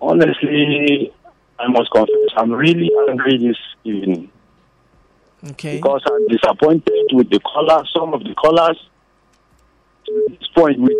[0.00, 1.12] Honestly,
[1.58, 4.30] I must confess, I'm really angry this evening
[5.50, 5.76] Okay.
[5.76, 8.78] because I'm disappointed with the callers, some of the callers.
[10.06, 10.96] To this point, with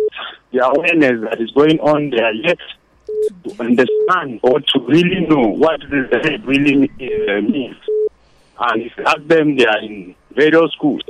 [0.51, 2.57] the awareness that is going on, they are yet
[3.43, 7.75] to understand or to really know what this really uh, means.
[8.59, 11.01] And if you ask them, they are in various schools.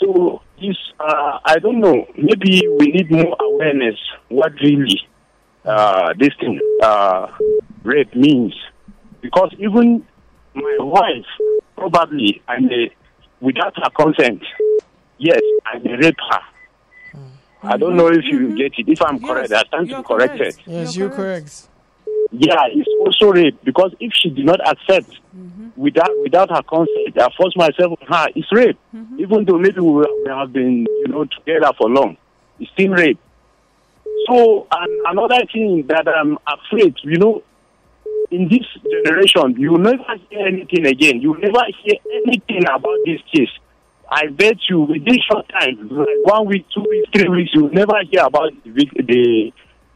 [0.00, 3.96] So, this, uh, I don't know, maybe we need more awareness
[4.28, 5.00] what really
[5.64, 7.28] uh, this thing, uh,
[7.82, 8.54] rape means.
[9.20, 10.06] Because even
[10.54, 11.26] my wife,
[11.76, 12.90] probably, and may,
[13.40, 14.42] without her consent,
[15.18, 16.40] yes, I may rape her.
[17.62, 18.88] I don't know if you get it.
[18.88, 20.56] If I'm correct, I stand to be corrected.
[20.66, 21.68] Yes, you're correct.
[22.30, 25.08] Yeah, it's also rape because if she did not accept
[25.76, 28.78] without without her consent, I force myself on her, it's rape.
[29.18, 32.16] Even though maybe we, we have been you know together for long,
[32.60, 33.18] it's still rape.
[34.26, 37.42] So and another thing that I'm afraid, you know,
[38.30, 41.20] in this generation, you never hear anything again.
[41.20, 43.50] You never hear anything about this case.
[44.10, 47.94] I bet you within short time, like one week, two weeks, three weeks, you never
[48.10, 49.52] hear about the the,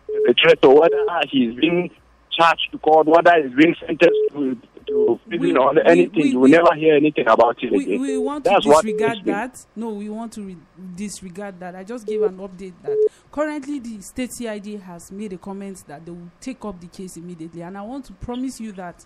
[0.06, 1.90] the threat or whether he's being
[2.38, 4.56] charged to court, whether he's being sentenced to,
[4.88, 6.12] to prison or we- anything.
[6.22, 8.00] we- you will we- never hear anything about it We, again.
[8.00, 9.56] we want to That's what disregard that.
[9.76, 10.56] No, we want to re-
[10.96, 11.74] disregard that.
[11.76, 12.96] I just gave an update that
[13.30, 17.16] currently the state CID has made a comment that they will take up the case
[17.16, 19.04] immediately, and I want to promise you that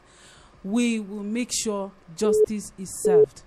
[0.64, 3.42] we will make sure justice is served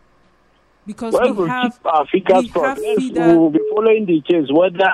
[0.86, 2.68] because well, we have our fingers we crossed.
[2.68, 4.90] have Yes, FIDA we'll be following the case, whether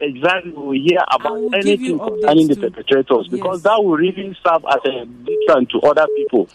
[0.00, 4.80] exactly we hear about will anything concerning the perpetrators, because that will really serve as
[4.84, 6.48] a deterrent to other people.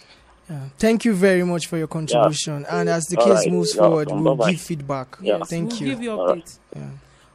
[0.77, 2.65] Thank you very much for your contribution.
[2.69, 3.51] And as the All case right.
[3.51, 4.51] moves Yeah, forward, we'll bye-bye.
[4.51, 5.17] give feedback.
[5.21, 5.85] Yes, Thank we'll you.
[5.87, 6.43] give you All right.
[6.43, 6.59] updates.
[6.75, 6.89] Yeah.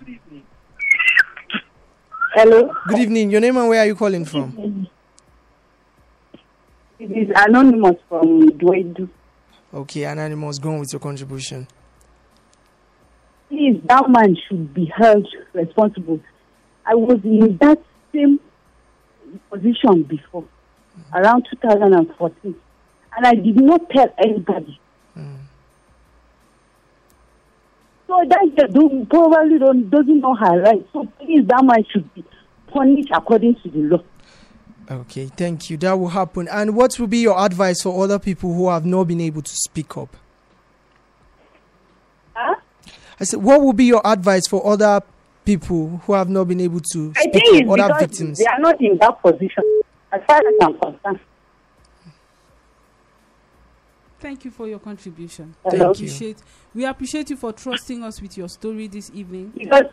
[2.34, 2.74] Hello.
[2.88, 3.32] Good evening.
[3.32, 4.88] Your name and where are you calling from?
[7.00, 9.10] It is anonymous from Dwedu.
[9.74, 11.68] Okay, Anonymous, go on with your contribution.
[13.50, 16.20] Please, that man should be held responsible.
[16.86, 17.82] I was in that
[18.14, 18.40] same
[19.50, 20.46] position before,
[21.14, 22.56] around 2014,
[23.16, 24.80] and I did not tell anybody.
[28.08, 30.88] So that girl don't, probably don't, doesn't know her rights.
[30.94, 32.24] So please, that man should be
[32.68, 34.04] punished according to the law.
[34.90, 35.76] Okay, thank you.
[35.76, 36.48] That will happen.
[36.48, 39.52] And what will be your advice for other people who have not been able to
[39.54, 40.16] speak up?
[42.34, 42.56] Huh?
[43.20, 45.02] I said, what will be your advice for other
[45.44, 48.38] people who have not been able to I speak think it's other because victims?
[48.38, 49.64] they are not in that position,
[50.12, 51.20] as far as I'm concerned.
[54.20, 55.56] Thank you for your contribution.
[55.64, 55.92] Thank we you.
[55.92, 56.38] appreciate
[56.74, 59.54] we appreciate you for trusting us with your story this evening.
[59.56, 59.86] Because,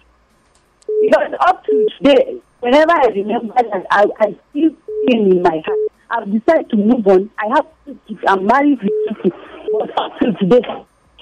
[1.02, 4.70] because up to today, whenever I remember that, I, I still
[5.08, 5.78] pain in my heart.
[6.10, 7.30] I've decided to move on.
[7.38, 9.36] I have to keep, I'm married with two kids.
[9.72, 10.60] But up to today,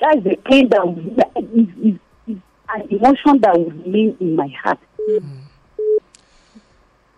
[0.02, 0.98] that's the pain that will,
[1.58, 2.38] is, is, is
[2.68, 4.78] an emotion that will remain in my heart.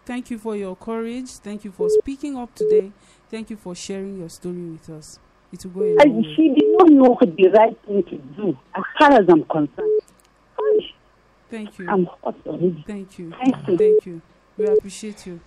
[0.05, 1.31] Thank you for your courage.
[1.31, 2.93] Thank you for speaking up today.
[3.31, 5.19] Thank you for sharing your story with us.
[5.51, 8.83] It will go a long she did not know the right thing to do, as
[8.99, 10.03] far as I'm concerned.
[11.51, 11.89] Thank you.
[11.89, 12.85] I'm hot already.
[12.87, 13.31] Thank you.
[13.31, 13.79] Thank you.
[13.79, 14.23] Thank you.
[14.59, 15.41] We appreciate you.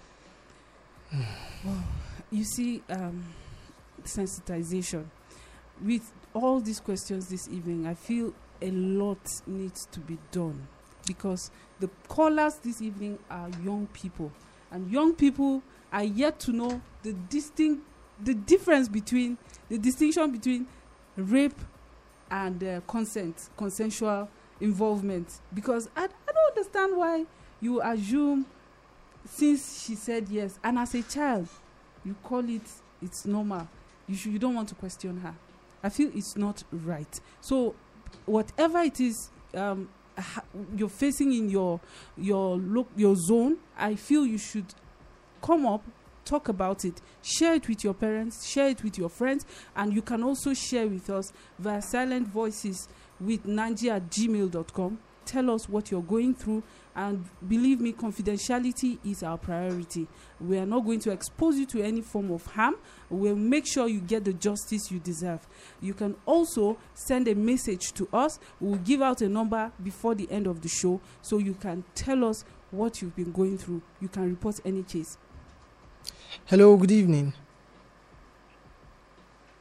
[1.65, 1.83] Wow.
[2.31, 3.25] You see, um,
[4.03, 5.05] sensitization.
[5.83, 10.67] With all these questions this evening, I feel a lot needs to be done
[11.05, 14.31] because the callers this evening are young people,
[14.71, 15.61] and young people
[15.91, 17.83] are yet to know the distinct,
[18.23, 19.37] the difference between
[19.69, 20.67] the distinction between
[21.15, 21.59] rape
[22.29, 24.27] and uh, consent, consensual
[24.59, 25.39] involvement.
[25.53, 27.25] Because I, I don't understand why
[27.61, 28.45] you assume
[29.25, 31.47] since she said yes, and as a child,
[32.03, 32.61] you call it
[33.01, 33.67] it's normal.
[34.07, 35.35] You should, you don't want to question her.
[35.87, 37.17] I feel it's not right.
[37.39, 37.73] So
[38.25, 40.43] whatever it is um, ha-
[40.75, 41.79] you're facing in your
[42.17, 44.65] your look your zone, I feel you should
[45.41, 45.81] come up
[46.25, 49.45] talk about it share it with your parents share it with your friends
[49.77, 52.89] and you can also share with us via silent voices
[53.21, 56.61] with nanji at gmail.com tell us what you're going through
[56.97, 60.07] and believe me confidentiality is our priority
[60.41, 62.75] we are not going to expose you to any form of harm
[63.09, 65.47] we'll make sure you get the justice you deserve
[65.79, 70.29] you can also send a message to us we'll give out a number before the
[70.29, 74.09] end of the show so you can tell us what you've been going through you
[74.09, 75.17] can report any case
[76.45, 77.33] Hello, good evening.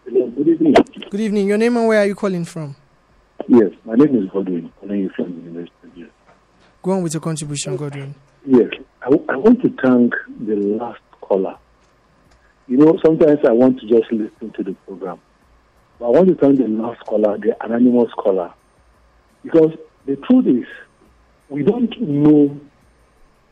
[0.04, 0.74] Hello, good evening.
[1.10, 1.48] Good evening.
[1.48, 2.76] Your name and where are you calling from?
[3.48, 5.75] Yes, my name is Godwin, calling you from the University.
[6.86, 8.14] Go on with your contribution, Godwin.
[8.46, 8.70] Yes,
[9.02, 11.58] I want to thank the last caller.
[12.68, 15.18] You know, sometimes I want to just listen to the program.
[15.98, 18.54] But I want to thank the last caller, the anonymous caller.
[19.42, 19.72] Because
[20.06, 20.68] the truth is,
[21.48, 22.56] we don't know,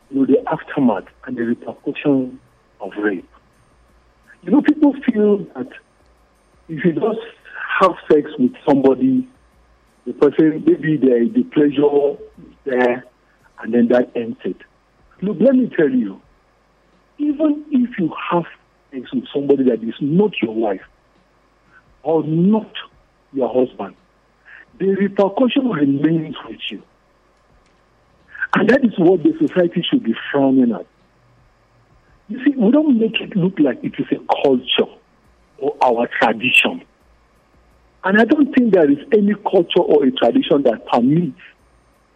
[0.09, 2.39] you know the aftermath and the repercussion
[2.79, 3.27] of rape.
[4.43, 5.67] You know, people feel that
[6.69, 7.19] if you just
[7.81, 9.27] have sex with somebody
[10.05, 12.17] the person, maybe the, the pleasure
[12.47, 13.03] is there,
[13.59, 14.57] and then that ends it.
[15.21, 16.21] Look, let me tell you,
[17.17, 18.45] even if you have
[18.91, 20.85] sex with somebody that is not your wife
[22.03, 22.71] or not
[23.33, 23.95] your husband,
[24.79, 26.83] the repercussion remains with you.
[28.55, 30.85] And that is what the society should be frowning at.
[32.27, 34.91] You see, we don't make it look like it is a culture
[35.57, 36.83] or our tradition.
[38.03, 41.39] And I don't think there is any culture or a tradition that permits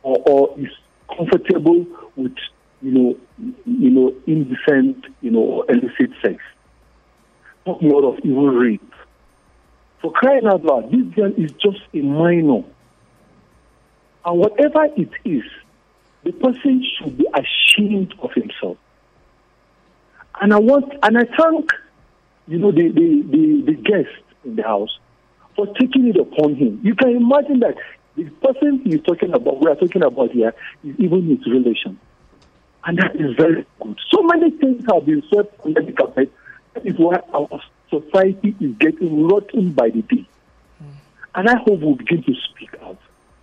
[0.03, 0.69] or, or is
[1.15, 1.85] comfortable
[2.15, 2.35] with,
[2.81, 3.17] you know,
[3.65, 6.41] you know, indecent, you know, illicit sex.
[7.65, 8.93] Not more of even rape.
[10.01, 12.63] For crying out loud, this girl is just a minor.
[14.25, 15.43] And whatever it is,
[16.23, 18.77] the person should be ashamed of himself.
[20.41, 21.71] And I want, and I thank,
[22.47, 24.97] you know, the, the, the, the guest in the house
[25.55, 26.79] for taking it upon him.
[26.83, 27.75] You can imagine that
[28.23, 30.53] the person he's talking about, we are talking about here,
[30.83, 31.99] is even his relation.
[32.85, 33.99] And that is very good.
[34.11, 36.31] So many things have been swept under the carpet.
[36.73, 40.27] That is why our society is getting rotten by the day.
[41.35, 42.97] And I hope we'll begin to speak out.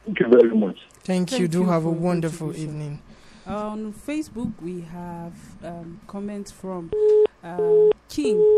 [0.05, 0.79] Thank you very much.
[1.01, 1.49] Thank, you.
[1.49, 3.01] Do have a wonderful evening.
[3.47, 6.91] On Facebook, we have um, comments from
[7.45, 8.57] uh, King.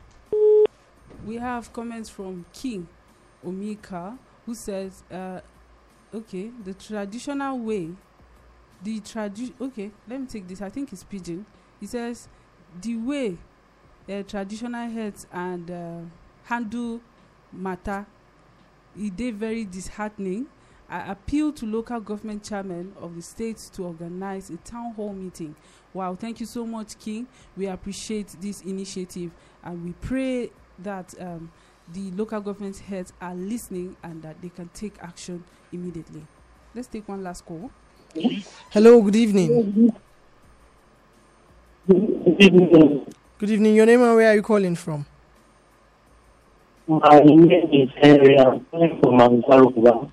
[1.27, 2.89] We have comments from King
[3.45, 4.17] Omika,
[4.47, 5.41] who says, uh,
[6.15, 7.91] "Okay, the traditional way,
[8.83, 9.53] the tradi.
[9.61, 10.63] Okay, let me take this.
[10.63, 11.45] I think it's pigeon.
[11.81, 12.29] He says,
[12.81, 13.37] the way
[14.09, 16.01] uh, traditional heads and uh,
[16.45, 17.01] handle
[17.53, 18.07] matter,
[18.99, 20.47] it dey very disheartening."
[20.91, 25.55] I appeal to local government chairmen of the states to organize a town hall meeting.
[25.93, 27.27] Wow, thank you so much, King.
[27.59, 29.31] We appreciate this initiative
[29.63, 31.51] and we pray that um,
[31.93, 36.23] the local government heads are listening and that they can take action immediately.
[36.75, 37.71] Let's take one last call.
[38.71, 39.93] Hello, good evening.
[41.89, 43.75] Good evening.
[43.75, 45.07] Your name and where are you calling from?
[46.87, 48.39] My name is Henry.
[48.39, 50.11] I'm calling from Angaruba.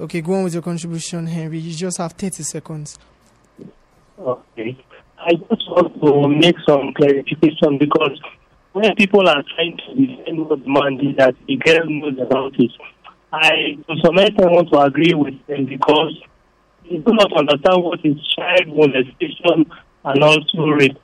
[0.00, 1.58] Okay, go on with your contribution, Henry.
[1.58, 2.98] You just have 30 seconds.
[4.18, 4.76] Okay.
[5.18, 8.20] I just want to make some clarification because
[8.80, 12.70] when people are trying to defend what man did that the girl knows about it,
[13.32, 16.14] I to some extent want to agree with them because
[16.84, 19.70] they do not understand what is child molestation
[20.04, 20.96] and also rape.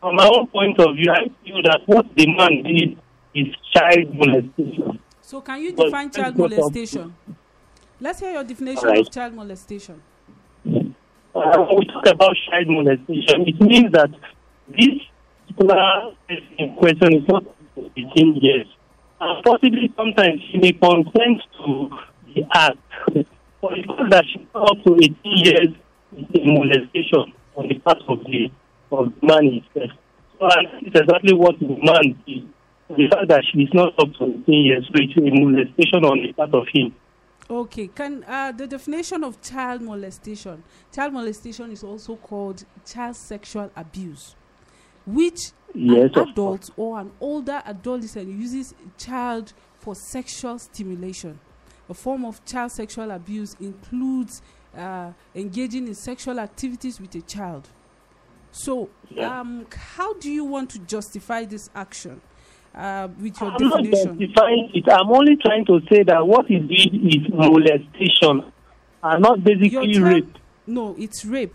[0.00, 2.98] From my own point of view, I feel that what the man did
[3.34, 4.98] is child molestation.
[5.20, 7.14] So, can you But define child go to- molestation?
[8.00, 9.06] Let's hear your definition Alright.
[9.06, 10.02] of child molestation.
[10.66, 10.70] uh,
[11.34, 14.10] when we talk about child molestation, it means that
[14.68, 14.98] this
[15.52, 16.12] particular
[16.58, 17.44] in question is not
[17.76, 18.66] 18 years.
[19.20, 21.90] And possibly sometimes she may consent to
[22.34, 22.78] the act.
[23.14, 25.68] But because that she's not up to 18 years,
[26.12, 28.50] it's molestation on the part of the,
[28.90, 29.90] of the man himself.
[30.40, 30.48] So
[30.80, 32.18] it's exactly what the man.
[32.88, 36.20] The fact that she is not up to 18 years, so it's a molestation on
[36.22, 36.94] the part of him.
[37.48, 40.62] Okay, can uh, the definition of child molestation?
[40.92, 44.36] Child molestation is also called child sexual abuse,
[45.06, 51.38] which Yes, an adult or an older adolescent uses a child for sexual stimulation.
[51.88, 54.42] A form of child sexual abuse includes
[54.76, 57.68] uh, engaging in sexual activities with a child.
[58.50, 62.20] So, um, how do you want to justify this action
[62.74, 64.18] uh, with your I'm not definition?
[64.20, 64.84] justifying it.
[64.90, 68.52] I'm only trying to say that what he did is molestation
[69.02, 70.36] and not basically rape.
[70.66, 71.54] No, it's rape.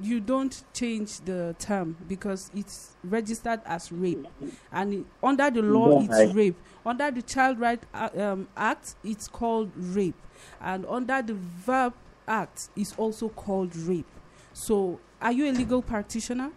[0.00, 4.26] You don't change the term because it's registered as rape,
[4.72, 6.56] and it- under the law, Yeah, it's I- rape.
[6.86, 10.14] Under the Child Right uh, um, Act, it's called rape,
[10.60, 11.92] and under the VAPP
[12.26, 14.06] Act, it's also called rape.
[14.52, 16.50] So, are you a legal practitioner?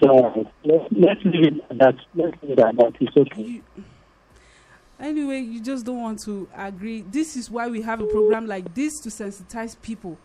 [0.00, 1.94] So let's, let's leave it at that.
[2.14, 2.92] Let's leave it at that.
[3.00, 3.62] It's okay.
[5.00, 7.02] Anyway, you just don't want to agree.
[7.02, 10.16] This is why we have a program like this to sensitize people.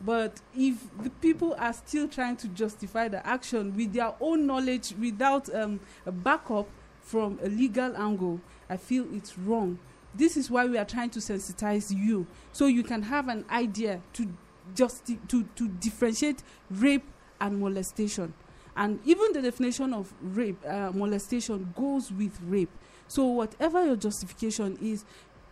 [0.00, 4.94] But if the people are still trying to justify the action with their own knowledge
[5.00, 6.68] without um, a backup
[7.00, 9.78] from a legal angle, I feel it's wrong.
[10.14, 14.00] This is why we are trying to sensitize you so you can have an idea
[14.14, 14.28] to
[14.74, 17.04] just to, to differentiate rape
[17.40, 18.34] and molestation.
[18.76, 22.70] And even the definition of rape, uh, molestation goes with rape.
[23.08, 25.04] So whatever your justification is,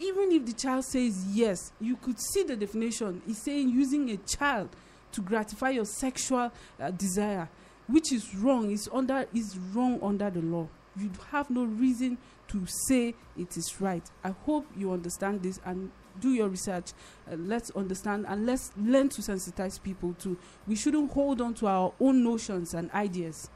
[0.05, 3.22] even if the child says yes, you could see the definition.
[3.26, 4.68] It's saying using a child
[5.12, 7.48] to gratify your sexual uh, desire,
[7.86, 8.70] which is wrong.
[8.70, 10.68] It's under is wrong under the law.
[10.96, 14.02] You have no reason to say it is right.
[14.22, 15.90] I hope you understand this and
[16.20, 16.92] do your research.
[17.30, 20.36] Uh, let's understand and let's learn to sensitize people to.
[20.66, 23.48] We shouldn't hold on to our own notions and ideas.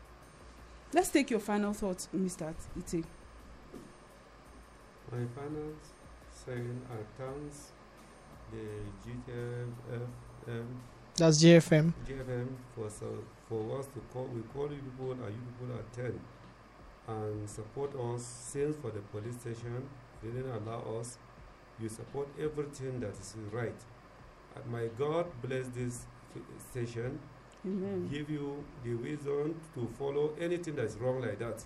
[0.92, 2.54] Let's take your final thoughts, Mr.
[2.76, 3.04] Ite.
[5.12, 5.74] My final
[6.48, 7.72] saying are thanks
[8.50, 8.64] the
[9.04, 10.64] GTFM.
[11.16, 11.92] That's GFM.
[12.08, 13.06] GFM for so,
[13.48, 14.24] for us to call.
[14.34, 16.20] We call you people and you people attend
[17.06, 18.24] and support us.
[18.24, 19.86] Since for the police station,
[20.22, 21.18] they didn't allow us.
[21.80, 23.74] You support everything that is right.
[24.56, 26.06] Uh, and my God bless this
[26.70, 27.18] station.
[27.66, 28.08] Amen.
[28.10, 31.62] Give you the wisdom to follow anything that's wrong like that.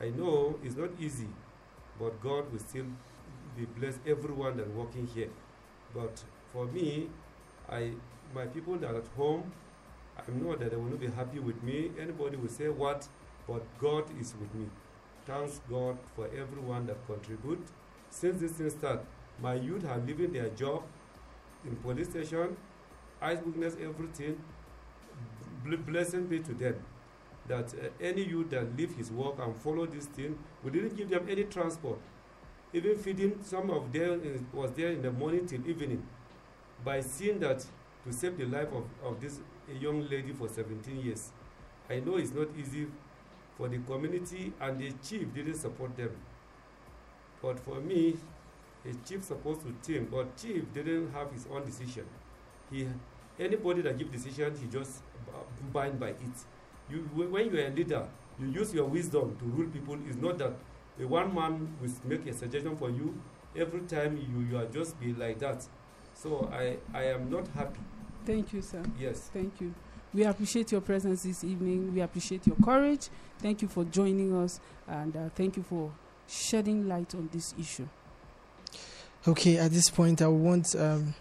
[0.00, 1.28] I know it's not easy,
[1.98, 2.86] but God will still
[3.60, 5.28] be bless everyone that working here.
[5.94, 7.08] But for me,
[7.68, 7.92] I
[8.34, 9.52] my people that are at home,
[10.16, 11.90] I know that they will not be happy with me.
[12.00, 13.08] Anybody will say what,
[13.46, 14.66] but God is with me.
[15.26, 17.66] Thanks God for everyone that contribute.
[18.10, 19.04] Since this thing start,
[19.40, 20.82] my youth are leaving their job
[21.64, 22.56] in police station.
[23.20, 24.42] I witness everything.
[25.86, 26.76] Blessing be to them.
[27.48, 31.10] That uh, any youth that leave his work and follow this thing, we didn't give
[31.10, 31.98] them any transport.
[32.72, 36.06] Even feeding some of them was there in the morning till evening.
[36.84, 37.64] By seeing that
[38.04, 39.38] to save the life of, of this
[39.80, 41.30] young lady for 17 years.
[41.88, 42.86] I know it's not easy
[43.56, 46.10] for the community and the chief didn't support them.
[47.42, 48.16] But for me,
[48.84, 52.04] a chief supposed to think, but chief didn't have his own decision.
[52.70, 52.86] He,
[53.38, 55.02] anybody that give decision, he just
[55.72, 56.18] bind by it.
[56.90, 58.06] You, when you are a leader,
[58.38, 59.98] you use your wisdom to rule people.
[60.08, 60.52] It's not that
[61.00, 63.20] a one man will make a suggestion for you.
[63.56, 65.66] Every time you, you are just be like that.
[66.14, 67.80] So I, I am not happy.
[68.26, 68.82] Thank you, sir.
[68.98, 69.30] Yes.
[69.32, 69.74] Thank you.
[70.12, 71.94] We appreciate your presence this evening.
[71.94, 73.08] We appreciate your courage.
[73.38, 75.92] Thank you for joining us, and uh, thank you for
[76.28, 77.86] shedding light on this issue.
[79.26, 81.14] Okay, at this point, I want um,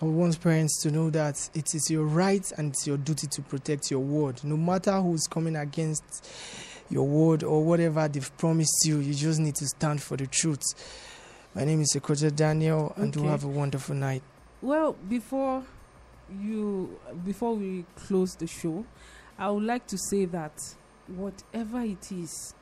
[0.00, 3.42] I want parents to know that it is your right and it's your duty to
[3.42, 4.44] protect your word.
[4.44, 6.04] No matter who's coming against
[6.90, 10.62] your word or whatever they've promised you, you just need to stand for the truth.
[11.54, 13.20] My name is Sekoja Daniel, and Okay.
[13.22, 14.22] do have a wonderful night.
[14.62, 15.64] Well, before
[16.42, 18.84] you before we close the show,
[19.38, 20.52] I would like to say that
[21.06, 22.54] whatever it is,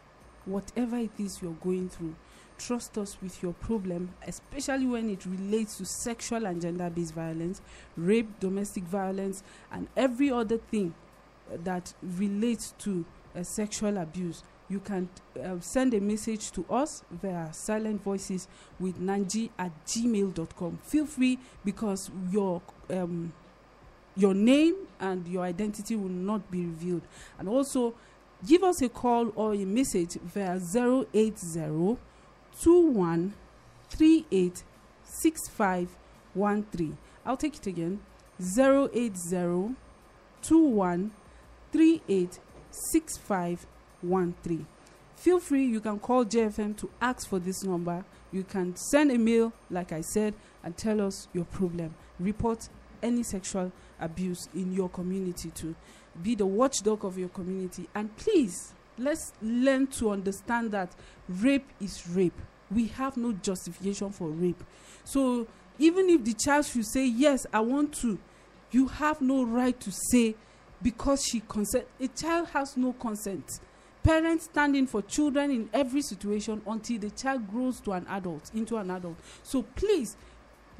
[0.44, 2.14] whatever it is you're going through,
[2.58, 7.60] trust us with your problem, especially when it relates to sexual and gender-based violence,
[7.96, 10.94] rape, domestic violence, and every other thing
[11.64, 13.04] that relates to
[13.37, 14.43] uh, sexual abuse.
[14.68, 15.09] You can
[15.43, 18.49] uh, send a message to us via silent voices
[18.80, 20.78] with nanji at gmail.com.
[20.82, 23.32] Feel free because your um,
[24.16, 27.03] your name and your identity will not be revealed.
[27.39, 27.95] And also,
[28.47, 31.99] give us a call or a message via 080
[32.62, 33.34] 21
[33.91, 34.62] 38
[35.05, 36.99] 6513.
[37.24, 38.01] I'll take it again
[38.41, 39.74] 080
[40.43, 41.11] 21
[41.72, 42.39] 38
[42.92, 44.66] 6513.
[45.16, 48.04] Feel free, you can call JFM to ask for this number.
[48.32, 51.94] You can send a mail, like I said, and tell us your problem.
[52.20, 52.68] Report
[53.02, 55.74] any sexual abuse in your community to
[56.22, 57.88] be the watchdog of your community.
[57.94, 60.94] And please, let's learn to understand that
[61.28, 62.38] rape is rape.
[62.70, 64.62] We have no justification for rape.
[65.04, 65.46] So
[65.78, 68.18] even if the child should say, Yes, I want to,
[68.70, 70.34] you have no right to say
[70.82, 71.86] because she consent.
[72.00, 73.61] A child has no consent.
[74.03, 78.76] Parents standing for children in every situation until the child grows to an adult, into
[78.76, 79.16] an adult.
[79.42, 80.16] So please,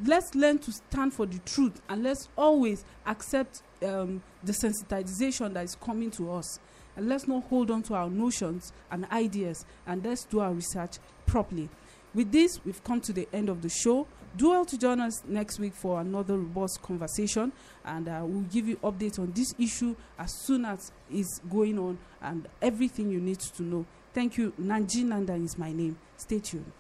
[0.05, 5.64] let's learn to stand for the truth and let's always accept um, the sensitization that
[5.64, 6.60] is coming to us.
[6.97, 10.98] And let's not hold on to our notions and ideas and let's do our research
[11.27, 11.68] properly.
[12.14, 14.06] With this, we've come to the end of the show.
[14.37, 17.53] Do well to join us next week for another robust conversation,
[17.87, 21.97] and uh, we'll give you updates on this issue as soon as it's going on
[22.21, 23.87] and everything you need to know.
[24.13, 24.53] Thank you.
[24.61, 25.97] Nanji Nanda is my name.
[26.19, 26.71] Stay tuned.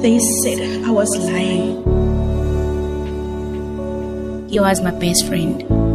[0.00, 1.84] They said I was lying.
[4.48, 5.87] He was my best friend.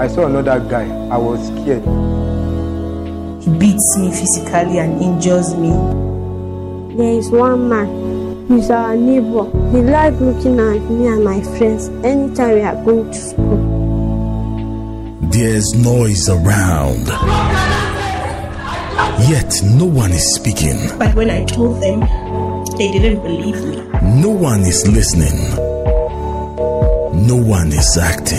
[0.00, 0.86] I saw another guy.
[1.10, 1.84] I was scared.
[3.42, 5.68] He beats me physically and injures me.
[6.96, 8.48] There is one man.
[8.48, 9.44] He's our neighbor.
[9.72, 13.58] He likes looking at me and my friends anytime we are going to school.
[15.28, 17.06] There's noise around.
[19.28, 20.78] Yet no one is speaking.
[20.98, 22.00] But when I told them,
[22.78, 23.82] they didn't believe me.
[24.18, 25.69] No one is listening.
[27.26, 28.38] No one is acting.